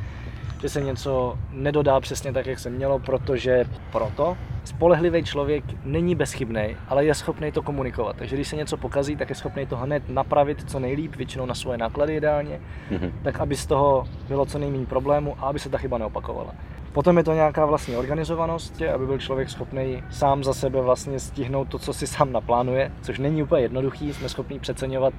že 0.61 0.69
se 0.69 0.81
něco 0.81 1.37
nedodá 1.51 1.99
přesně 1.99 2.33
tak, 2.33 2.45
jak 2.45 2.59
se 2.59 2.69
mělo, 2.69 2.99
protože 2.99 3.65
proto 3.91 4.37
spolehlivý 4.63 5.23
člověk 5.23 5.63
není 5.83 6.15
bezchybný, 6.15 6.75
ale 6.87 7.05
je 7.05 7.15
schopný 7.15 7.51
to 7.51 7.61
komunikovat. 7.61 8.15
Takže 8.15 8.35
když 8.35 8.47
se 8.47 8.55
něco 8.55 8.77
pokazí, 8.77 9.15
tak 9.15 9.29
je 9.29 9.35
schopný 9.35 9.65
to 9.65 9.77
hned 9.77 10.09
napravit 10.09 10.69
co 10.69 10.79
nejlíp, 10.79 11.15
většinou 11.15 11.45
na 11.45 11.55
svoje 11.55 11.77
náklady 11.77 12.15
ideálně, 12.15 12.59
mm-hmm. 12.91 13.11
tak 13.23 13.39
aby 13.39 13.55
z 13.55 13.65
toho 13.65 14.07
bylo 14.27 14.45
co 14.45 14.59
nejméně 14.59 14.85
problému 14.85 15.35
a 15.39 15.41
aby 15.41 15.59
se 15.59 15.69
ta 15.69 15.77
chyba 15.77 15.97
neopakovala. 15.97 16.55
Potom 16.93 17.17
je 17.17 17.23
to 17.23 17.33
nějaká 17.33 17.65
vlastní 17.65 17.95
organizovanost, 17.95 18.81
aby 18.81 19.05
byl 19.05 19.17
člověk 19.19 19.49
schopný 19.49 20.03
sám 20.09 20.43
za 20.43 20.53
sebe 20.53 20.81
vlastně 20.81 21.19
stihnout 21.19 21.67
to, 21.69 21.79
co 21.79 21.93
si 21.93 22.07
sám 22.07 22.31
naplánuje, 22.31 22.91
což 23.01 23.19
není 23.19 23.43
úplně 23.43 23.61
jednoduchý, 23.61 24.13
jsme 24.13 24.29
schopni 24.29 24.60
přeceňovat, 24.60 25.13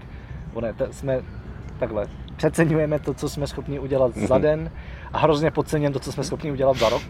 ne, 0.60 0.74
jsme 0.90 1.22
takhle, 1.78 2.06
přeceňujeme 2.38 2.98
to, 2.98 3.14
co 3.14 3.29
jsme 3.29 3.46
schopni 3.46 3.79
udělat 3.79 4.16
mm-hmm. 4.16 4.27
za 4.27 4.35
mhm. 4.35 4.42
den 4.42 4.70
a 5.12 5.18
hrozně 5.18 5.51
podceňujeme 5.51 5.92
to, 5.92 6.01
co 6.01 6.12
jsme 6.12 6.24
schopni 6.24 6.53
udělat 6.53 6.77
za 6.77 6.88
rok. 6.88 7.03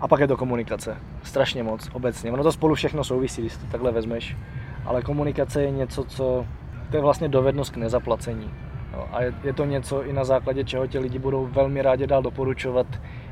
A 0.00 0.08
pak 0.08 0.20
je 0.20 0.28
to 0.28 0.36
komunikace. 0.36 0.96
Strašně 1.22 1.62
moc, 1.62 1.88
obecně. 1.92 2.32
Ono 2.32 2.42
to 2.42 2.52
spolu 2.52 2.74
všechno 2.74 3.04
souvisí, 3.04 3.40
když 3.40 3.56
to 3.56 3.66
takhle 3.70 3.92
vezmeš. 3.92 4.36
Ale 4.84 5.02
komunikace 5.02 5.62
je 5.62 5.70
něco, 5.70 6.04
co... 6.04 6.46
To 6.90 6.96
je 6.96 7.02
vlastně 7.02 7.28
dovednost 7.28 7.72
k 7.72 7.76
nezaplacení. 7.76 8.50
No, 8.92 9.08
a 9.12 9.22
je, 9.22 9.34
je 9.44 9.52
to 9.52 9.64
něco 9.64 10.04
i 10.04 10.12
na 10.12 10.24
základě 10.24 10.64
čeho 10.64 10.86
tě 10.86 10.98
lidi 10.98 11.18
budou 11.18 11.46
velmi 11.46 11.82
rádi 11.82 12.06
dál 12.06 12.22
doporučovat, 12.22 12.86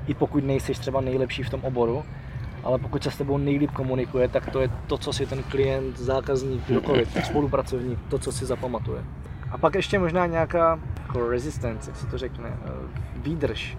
i 0.06 0.14
pokud 0.14 0.44
nejsi 0.44 0.72
třeba 0.72 1.00
nejlepší 1.00 1.42
v 1.42 1.50
tom 1.50 1.60
oboru. 1.64 2.04
Ale 2.64 2.78
pokud 2.78 3.02
se 3.02 3.10
s 3.10 3.16
tebou 3.16 3.38
nejlíp 3.38 3.70
komunikuje, 3.70 4.28
tak 4.28 4.50
to 4.50 4.60
je 4.60 4.70
to, 4.86 4.98
co 4.98 5.12
si 5.12 5.26
ten 5.26 5.42
klient, 5.42 5.98
zákazník, 5.98 6.66
kdokoliv, 6.66 7.16
spolupracovník, 7.24 7.98
to, 8.08 8.18
co 8.18 8.32
si 8.32 8.46
zapamatuje. 8.46 9.04
A 9.50 9.58
pak 9.58 9.74
ještě 9.74 9.98
možná 9.98 10.26
nějaká 10.26 10.80
jako 11.06 11.28
resistance, 11.28 11.90
jak 11.90 11.96
se 11.96 12.06
to 12.06 12.18
řekne, 12.18 12.48
eh, 12.48 12.70
výdrž. 13.16 13.78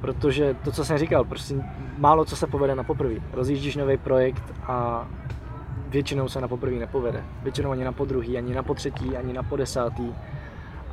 Protože 0.00 0.54
to, 0.64 0.72
co 0.72 0.84
jsem 0.84 0.98
říkal, 0.98 1.24
prostě 1.24 1.54
málo 1.98 2.24
co 2.24 2.36
se 2.36 2.46
povede 2.46 2.74
na 2.74 2.82
poprvé. 2.82 3.14
Rozjíždíš 3.32 3.76
nový 3.76 3.96
projekt 3.96 4.54
a 4.62 5.08
většinou 5.88 6.28
se 6.28 6.40
na 6.40 6.48
poprvé 6.48 6.76
nepovede. 6.76 7.24
Většinou 7.42 7.70
ani 7.70 7.84
na 7.84 7.92
podruhý, 7.92 8.38
ani 8.38 8.54
na 8.54 8.62
potřetí, 8.62 9.16
ani 9.16 9.32
na 9.32 9.42
podesátý. 9.42 10.14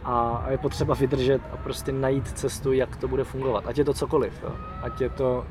A 0.03 0.45
je 0.49 0.57
potřeba 0.57 0.93
vydržet 0.93 1.41
a 1.53 1.57
prostě 1.57 1.91
najít 1.91 2.27
cestu, 2.27 2.73
jak 2.73 2.95
to 2.95 3.07
bude 3.07 3.23
fungovat. 3.23 3.67
Ať 3.67 3.77
je 3.77 3.85
to 3.85 3.93
cokoliv. 3.93 4.43
Jo. 4.43 4.51
Ať 4.81 5.01
je 5.01 5.09
to 5.09 5.45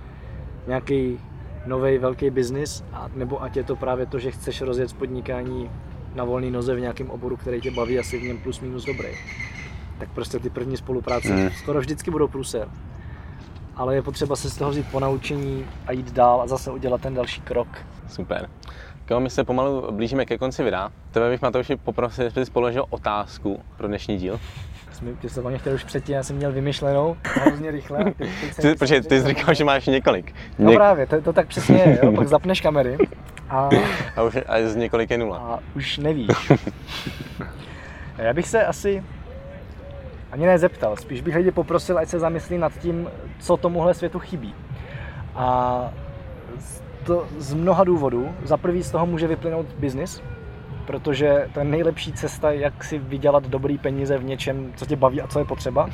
nějaký 0.66 1.20
nový 1.66 1.98
velký 1.98 2.30
biznis, 2.30 2.84
nebo 3.14 3.42
ať 3.42 3.56
je 3.56 3.64
to 3.64 3.76
právě 3.76 4.06
to, 4.06 4.18
že 4.18 4.30
chceš 4.30 4.62
rozjet 4.62 4.92
podnikání 4.92 5.70
na 6.14 6.24
volný 6.24 6.50
noze 6.50 6.74
v 6.74 6.80
nějakém 6.80 7.10
oboru, 7.10 7.36
který 7.36 7.60
tě 7.60 7.70
baví 7.70 7.98
asi 7.98 8.18
v 8.18 8.22
něm 8.22 8.38
plus 8.38 8.60
minus 8.60 8.84
dobrý. 8.84 9.08
Tak 9.98 10.08
prostě 10.10 10.38
ty 10.38 10.50
první 10.50 10.76
spolupráce 10.76 11.28
mm. 11.28 11.50
skoro 11.50 11.80
vždycky 11.80 12.10
budou 12.10 12.28
průser. 12.28 12.68
Ale 13.76 13.94
je 13.94 14.02
potřeba 14.02 14.36
se 14.36 14.50
z 14.50 14.56
toho 14.56 14.70
vzít 14.70 14.86
po 14.90 15.00
naučení 15.00 15.66
a 15.86 15.92
jít 15.92 16.12
dál 16.12 16.40
a 16.40 16.46
zase 16.46 16.70
udělat 16.70 17.00
ten 17.00 17.14
další 17.14 17.40
krok. 17.40 17.68
Super. 18.08 18.48
Když 19.06 19.18
my 19.18 19.30
se 19.30 19.44
pomalu 19.44 19.92
blížíme 19.92 20.24
ke 20.24 20.38
konci 20.38 20.62
videa. 20.62 20.90
Tebe 21.10 21.30
bych 21.30 21.42
Matouši 21.42 21.76
poprosil, 21.76 22.24
jestli 22.24 22.46
jsi 22.46 22.52
položil 22.52 22.84
otázku 22.90 23.60
pro 23.76 23.88
dnešní 23.88 24.16
díl. 24.16 24.40
Ty 25.20 25.28
jsi 25.28 25.40
mě 25.40 25.58
chtěl 25.58 25.74
už 25.74 25.84
předtím, 25.84 26.14
já 26.14 26.22
jsem 26.22 26.36
měl 26.36 26.52
vymyšlenou 26.52 27.16
hrozně 27.22 27.70
rychle. 27.70 28.04
Ty, 28.04 28.28
ty, 28.62 28.74
ty, 28.74 29.00
ty 29.00 29.20
jsi 29.20 29.28
říkal, 29.28 29.54
že 29.54 29.64
máš 29.64 29.86
několik. 29.86 30.34
No 30.58 30.70
Něk... 30.70 30.78
právě, 30.78 31.06
to, 31.06 31.20
to 31.20 31.32
tak 31.32 31.46
přesně 31.46 31.76
je, 31.76 31.98
jo? 32.02 32.12
pak 32.12 32.28
zapneš 32.28 32.60
kamery 32.60 32.98
a, 33.52 33.68
a, 34.16 34.22
už, 34.22 34.38
a 34.46 34.68
z 34.68 34.76
několik 34.76 35.10
je 35.10 35.18
nula. 35.18 35.38
A 35.38 35.58
už 35.76 35.98
nevíš. 35.98 36.52
Já 38.18 38.34
bych 38.34 38.48
se 38.48 38.66
asi 38.66 39.04
ani 40.32 40.46
nezeptal, 40.46 40.96
spíš 40.96 41.20
bych 41.20 41.34
lidi 41.34 41.50
poprosil, 41.50 41.98
ať 41.98 42.08
se 42.08 42.18
zamyslí 42.18 42.58
nad 42.58 42.72
tím, 42.78 43.10
co 43.38 43.56
tomuhle 43.56 43.94
světu 43.94 44.18
chybí. 44.18 44.54
A 45.34 45.90
to 47.04 47.26
z 47.38 47.54
mnoha 47.54 47.84
důvodů. 47.84 48.34
Za 48.44 48.56
prvý 48.56 48.82
z 48.82 48.90
toho 48.90 49.06
může 49.06 49.26
vyplynout 49.26 49.66
biznis, 49.66 50.22
protože 50.86 51.48
to 51.54 51.60
je 51.60 51.64
nejlepší 51.64 52.12
cesta, 52.12 52.50
jak 52.50 52.84
si 52.84 52.98
vydělat 52.98 53.46
dobrý 53.46 53.78
peníze 53.78 54.18
v 54.18 54.24
něčem, 54.24 54.72
co 54.76 54.86
tě 54.86 54.96
baví 54.96 55.22
a 55.22 55.26
co 55.26 55.38
je 55.38 55.44
potřeba. 55.44 55.88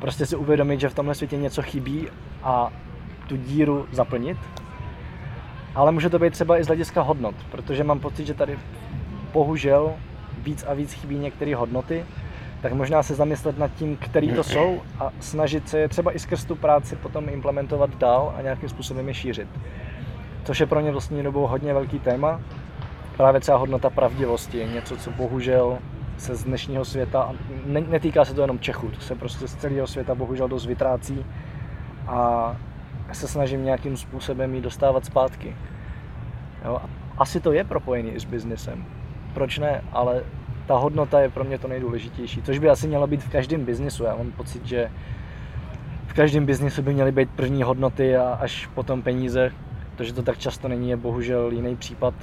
Prostě 0.00 0.26
si 0.26 0.36
uvědomit, 0.36 0.80
že 0.80 0.88
v 0.88 0.94
tomhle 0.94 1.14
světě 1.14 1.36
něco 1.36 1.62
chybí 1.62 2.08
a 2.42 2.72
tu 3.28 3.36
díru 3.36 3.86
zaplnit 3.92 4.38
ale 5.74 5.92
může 5.92 6.10
to 6.10 6.18
být 6.18 6.32
třeba 6.32 6.58
i 6.58 6.64
z 6.64 6.66
hlediska 6.66 7.02
hodnot, 7.02 7.34
protože 7.50 7.84
mám 7.84 8.00
pocit, 8.00 8.26
že 8.26 8.34
tady 8.34 8.58
bohužel 9.32 9.92
víc 10.42 10.64
a 10.68 10.74
víc 10.74 10.92
chybí 10.92 11.18
některé 11.18 11.56
hodnoty, 11.56 12.04
tak 12.60 12.72
možná 12.72 13.02
se 13.02 13.14
zamyslet 13.14 13.58
nad 13.58 13.70
tím, 13.74 13.96
který 13.96 14.32
to 14.32 14.44
jsou 14.44 14.80
a 15.00 15.10
snažit 15.20 15.68
se 15.68 15.78
je 15.78 15.88
třeba 15.88 16.16
i 16.16 16.18
skrz 16.18 16.44
tu 16.44 16.56
práci 16.56 16.96
potom 16.96 17.28
implementovat 17.28 17.96
dál 17.98 18.34
a 18.38 18.42
nějakým 18.42 18.68
způsobem 18.68 19.08
je 19.08 19.14
šířit. 19.14 19.48
Což 20.44 20.60
je 20.60 20.66
pro 20.66 20.80
mě 20.80 20.92
vlastně 20.92 21.22
dobou 21.22 21.46
hodně 21.46 21.74
velký 21.74 21.98
téma. 21.98 22.40
Právě 23.16 23.40
třeba 23.40 23.58
hodnota 23.58 23.90
pravdivosti 23.90 24.58
je 24.58 24.68
něco, 24.68 24.96
co 24.96 25.10
bohužel 25.10 25.78
se 26.16 26.34
z 26.34 26.44
dnešního 26.44 26.84
světa, 26.84 27.32
ne, 27.66 27.80
netýká 27.80 28.24
se 28.24 28.34
to 28.34 28.40
jenom 28.40 28.58
Čechů, 28.58 28.88
to 28.88 29.00
se 29.00 29.14
prostě 29.14 29.48
z 29.48 29.54
celého 29.54 29.86
světa 29.86 30.14
bohužel 30.14 30.48
dost 30.48 30.66
vytrácí 30.66 31.26
a 32.06 32.56
se 33.14 33.28
snažím 33.28 33.64
nějakým 33.64 33.96
způsobem 33.96 34.54
ji 34.54 34.60
dostávat 34.60 35.04
zpátky. 35.04 35.56
Jo? 36.64 36.80
Asi 37.18 37.40
to 37.40 37.52
je 37.52 37.64
propojený 37.64 38.10
i 38.10 38.20
s 38.20 38.24
biznesem. 38.24 38.84
Proč 39.34 39.58
ne? 39.58 39.84
Ale 39.92 40.24
ta 40.66 40.76
hodnota 40.76 41.20
je 41.20 41.28
pro 41.28 41.44
mě 41.44 41.58
to 41.58 41.68
nejdůležitější, 41.68 42.42
což 42.42 42.58
by 42.58 42.70
asi 42.70 42.88
mělo 42.88 43.06
být 43.06 43.22
v 43.22 43.30
každém 43.30 43.64
biznisu. 43.64 44.04
Já 44.04 44.16
mám 44.16 44.32
pocit, 44.32 44.66
že 44.66 44.90
v 46.06 46.12
každém 46.12 46.46
biznisu 46.46 46.82
by 46.82 46.94
měly 46.94 47.12
být 47.12 47.30
první 47.30 47.62
hodnoty 47.62 48.16
a 48.16 48.38
až 48.40 48.66
potom 48.66 49.02
peníze. 49.02 49.50
To, 49.96 50.04
že 50.04 50.12
to 50.12 50.22
tak 50.22 50.38
často 50.38 50.68
není, 50.68 50.90
je 50.90 50.96
bohužel 50.96 51.50
jiný 51.50 51.76
případ. 51.76 52.14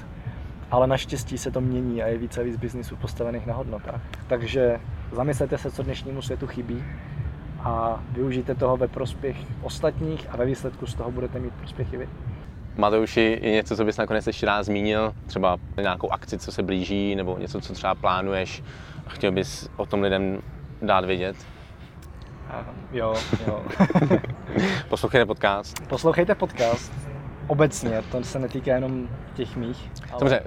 Ale 0.72 0.88
naštěstí 0.88 1.38
se 1.38 1.52
to 1.52 1.62
mění 1.62 2.04
a 2.04 2.08
je 2.08 2.18
více 2.18 2.42
a 2.42 2.44
víc 2.44 2.58
biznisů 2.58 2.96
postavených 2.96 3.46
na 3.46 3.54
hodnotách. 3.54 4.02
Takže 4.28 4.80
zamyslete 5.12 5.58
se, 5.58 5.72
co 5.72 5.84
dnešnímu 5.84 6.22
světu 6.22 6.48
chybí 6.48 6.84
a 7.66 8.04
využijte 8.12 8.56
toho 8.56 8.78
ve 8.78 8.88
prospěch 8.88 9.38
ostatních 9.62 10.28
a 10.30 10.38
ve 10.38 10.46
výsledku 10.46 10.88
z 10.88 10.96
toho 10.96 11.12
budete 11.12 11.40
mít 11.40 11.54
prospěch 11.54 11.94
i 11.94 11.98
vy. 11.98 12.10
Mateuši, 12.78 13.40
je 13.42 13.52
něco, 13.52 13.78
co 13.78 13.86
bys 13.86 13.98
nakonec 13.98 14.28
ještě 14.28 14.46
rád 14.46 14.64
zmínil? 14.64 15.14
Třeba 15.26 15.58
nějakou 15.82 16.12
akci, 16.12 16.38
co 16.38 16.52
se 16.52 16.64
blíží, 16.64 17.16
nebo 17.16 17.38
něco, 17.38 17.62
co 17.62 17.74
třeba 17.74 17.96
plánuješ 17.96 18.64
a 19.08 19.10
chtěl 19.10 19.32
bys 19.32 19.70
o 19.78 19.86
tom 19.86 20.02
lidem 20.02 20.42
dát 20.82 21.06
vědět? 21.06 21.36
Jo, 22.92 23.14
jo. 23.48 23.64
Poslouchejte 24.90 25.26
podcast. 25.26 25.88
Poslouchejte 25.88 26.36
podcast. 26.36 26.94
Obecně, 27.48 28.02
to 28.12 28.24
se 28.24 28.40
netýká 28.40 28.76
jenom 28.76 29.08
těch 29.34 29.56
mých. 29.56 29.92
Ale... 30.12 30.20
Dobře, 30.20 30.44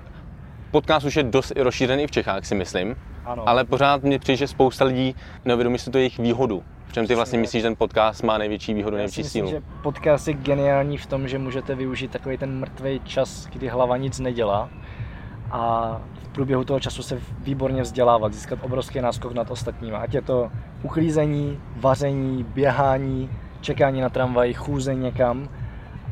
podcast 0.70 1.06
už 1.06 1.16
je 1.16 1.22
dost 1.22 1.52
rozšířený 1.56 2.06
v 2.06 2.10
Čechách, 2.10 2.46
si 2.46 2.54
myslím. 2.54 2.96
Ano. 3.28 3.48
Ale 3.48 3.64
pořád 3.64 4.02
mě 4.02 4.18
přijde, 4.18 4.36
že 4.36 4.48
spousta 4.48 4.84
lidí 4.84 5.14
neuvědomí 5.44 5.78
si 5.78 5.90
to 5.90 5.98
jejich 5.98 6.18
výhodu. 6.18 6.62
V 6.86 6.92
čem 6.92 7.06
ty 7.06 7.14
vlastně 7.14 7.38
myslíš, 7.38 7.62
že 7.62 7.68
ten 7.68 7.76
podcast 7.76 8.22
má 8.22 8.38
největší 8.38 8.74
výhodu, 8.74 8.96
Já 8.96 8.98
největší 8.98 9.22
myslím, 9.22 9.46
sílu? 9.46 9.60
že 9.60 9.66
podcast 9.82 10.28
je 10.28 10.34
geniální 10.34 10.96
v 10.98 11.06
tom, 11.06 11.28
že 11.28 11.38
můžete 11.38 11.74
využít 11.74 12.10
takový 12.10 12.38
ten 12.38 12.58
mrtvý 12.58 13.00
čas, 13.04 13.46
kdy 13.46 13.68
hlava 13.68 13.96
nic 13.96 14.20
nedělá 14.20 14.68
a 15.50 15.92
v 16.22 16.28
průběhu 16.28 16.64
toho 16.64 16.80
času 16.80 17.02
se 17.02 17.20
výborně 17.38 17.82
vzdělávat, 17.82 18.34
získat 18.34 18.58
obrovský 18.62 19.00
náskok 19.00 19.32
nad 19.32 19.50
ostatními. 19.50 19.96
Ať 19.96 20.14
je 20.14 20.22
to 20.22 20.50
uklízení, 20.82 21.60
vaření, 21.76 22.44
běhání, 22.44 23.30
čekání 23.60 24.00
na 24.00 24.08
tramvaj, 24.08 24.52
chůze 24.52 24.94
někam 24.94 25.48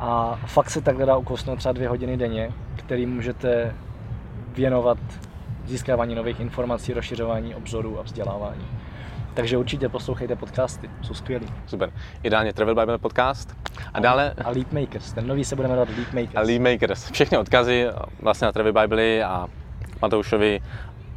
a 0.01 0.39
fakt 0.47 0.71
se 0.71 0.81
takhle 0.81 1.07
dá 1.07 1.17
ukousnout 1.17 1.59
třeba 1.59 1.73
dvě 1.73 1.89
hodiny 1.89 2.17
denně, 2.17 2.53
který 2.77 3.07
můžete 3.07 3.75
věnovat 4.55 4.99
získávání 5.67 6.15
nových 6.15 6.41
informací, 6.41 6.93
rozšiřování 6.93 7.55
obzorů 7.55 7.99
a 7.99 8.03
vzdělávání. 8.03 8.67
Takže 9.35 9.57
určitě 9.59 9.89
poslouchejte 9.89 10.37
podcasty, 10.37 10.91
jsou 11.03 11.15
skvělý. 11.15 11.47
Super. 11.67 11.93
Ideálně 12.23 12.53
Travel 12.53 12.75
Bible 12.75 12.99
podcast. 12.99 13.57
A 13.95 14.01
dále... 14.01 14.35
A 14.45 14.51
Leap 14.51 14.73
Makers, 14.73 15.13
ten 15.13 15.27
nový 15.27 15.45
se 15.45 15.57
bude 15.57 15.69
jmenovat 15.69 15.89
Leap 15.89 16.13
Makers. 16.13 16.37
A 16.37 16.41
Leap 16.41 16.63
Makers. 16.63 17.11
Všechny 17.11 17.39
odkazy 17.39 17.87
vlastně 18.23 18.47
na 18.47 18.53
Travel 18.53 18.73
Bible 18.73 19.25
a 19.25 19.47
Matoušovi 20.03 20.61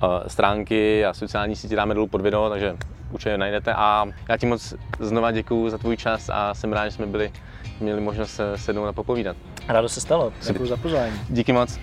uh, 0.04 0.10
stránky 0.28 1.06
a 1.06 1.14
sociální 1.14 1.56
sítě 1.56 1.76
dáme 1.76 1.94
dolů 1.94 2.08
pod 2.08 2.22
video, 2.22 2.50
takže 2.50 2.78
určitě 3.12 3.38
najdete. 3.38 3.74
A 3.74 4.06
já 4.30 4.38
ti 4.38 4.46
moc 4.46 4.74
znova 5.00 5.32
děkuji 5.32 5.70
za 5.70 5.78
tvůj 5.78 5.98
čas 5.98 6.30
a 6.34 6.54
jsem 6.54 6.74
rád, 6.74 6.86
že 6.86 6.92
jsme 6.92 7.06
byli, 7.06 7.32
měli 7.80 8.02
možnost 8.02 8.32
se 8.32 8.58
sednout 8.58 8.86
a 8.86 8.94
popovídat. 8.94 9.38
Rádo 9.68 9.90
se 9.90 10.02
stalo, 10.02 10.34
děkuji 10.48 10.66
za 10.66 10.78
pozvání. 10.78 11.14
Díky 11.30 11.54
moc. 11.54 11.80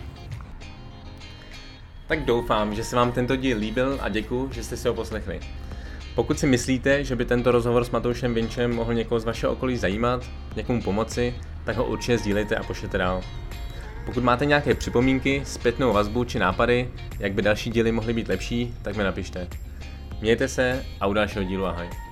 Tak 2.06 2.24
doufám, 2.24 2.74
že 2.74 2.84
se 2.84 2.96
vám 2.96 3.12
tento 3.12 3.36
díl 3.36 3.58
líbil 3.58 3.98
a 4.00 4.08
děkuji, 4.08 4.50
že 4.52 4.64
jste 4.64 4.76
si 4.76 4.88
ho 4.88 4.94
poslechli. 4.94 5.40
Pokud 6.14 6.38
si 6.38 6.46
myslíte, 6.46 7.04
že 7.04 7.16
by 7.16 7.24
tento 7.24 7.52
rozhovor 7.52 7.84
s 7.84 7.90
Matoušem 7.90 8.34
Vinčem 8.34 8.74
mohl 8.74 8.94
někoho 8.94 9.20
z 9.20 9.24
vašeho 9.24 9.52
okolí 9.52 9.76
zajímat, 9.76 10.24
někomu 10.56 10.82
pomoci, 10.82 11.34
tak 11.64 11.76
ho 11.76 11.84
určitě 11.84 12.18
sdílejte 12.18 12.56
a 12.56 12.62
pošlete 12.62 12.98
dál. 12.98 13.20
Pokud 14.06 14.24
máte 14.24 14.46
nějaké 14.46 14.74
připomínky, 14.74 15.42
zpětnou 15.44 15.92
vazbu 15.92 16.24
či 16.24 16.38
nápady, 16.38 16.90
jak 17.18 17.32
by 17.32 17.42
další 17.42 17.70
díly 17.70 17.92
mohly 17.92 18.12
být 18.12 18.28
lepší, 18.28 18.74
tak 18.82 18.96
mi 18.96 19.04
napište. 19.04 19.48
Mějte 20.20 20.48
se 20.48 20.84
a 21.00 21.06
u 21.06 21.12
dalšího 21.12 21.44
dílu 21.44 21.66
ahoj. 21.66 22.05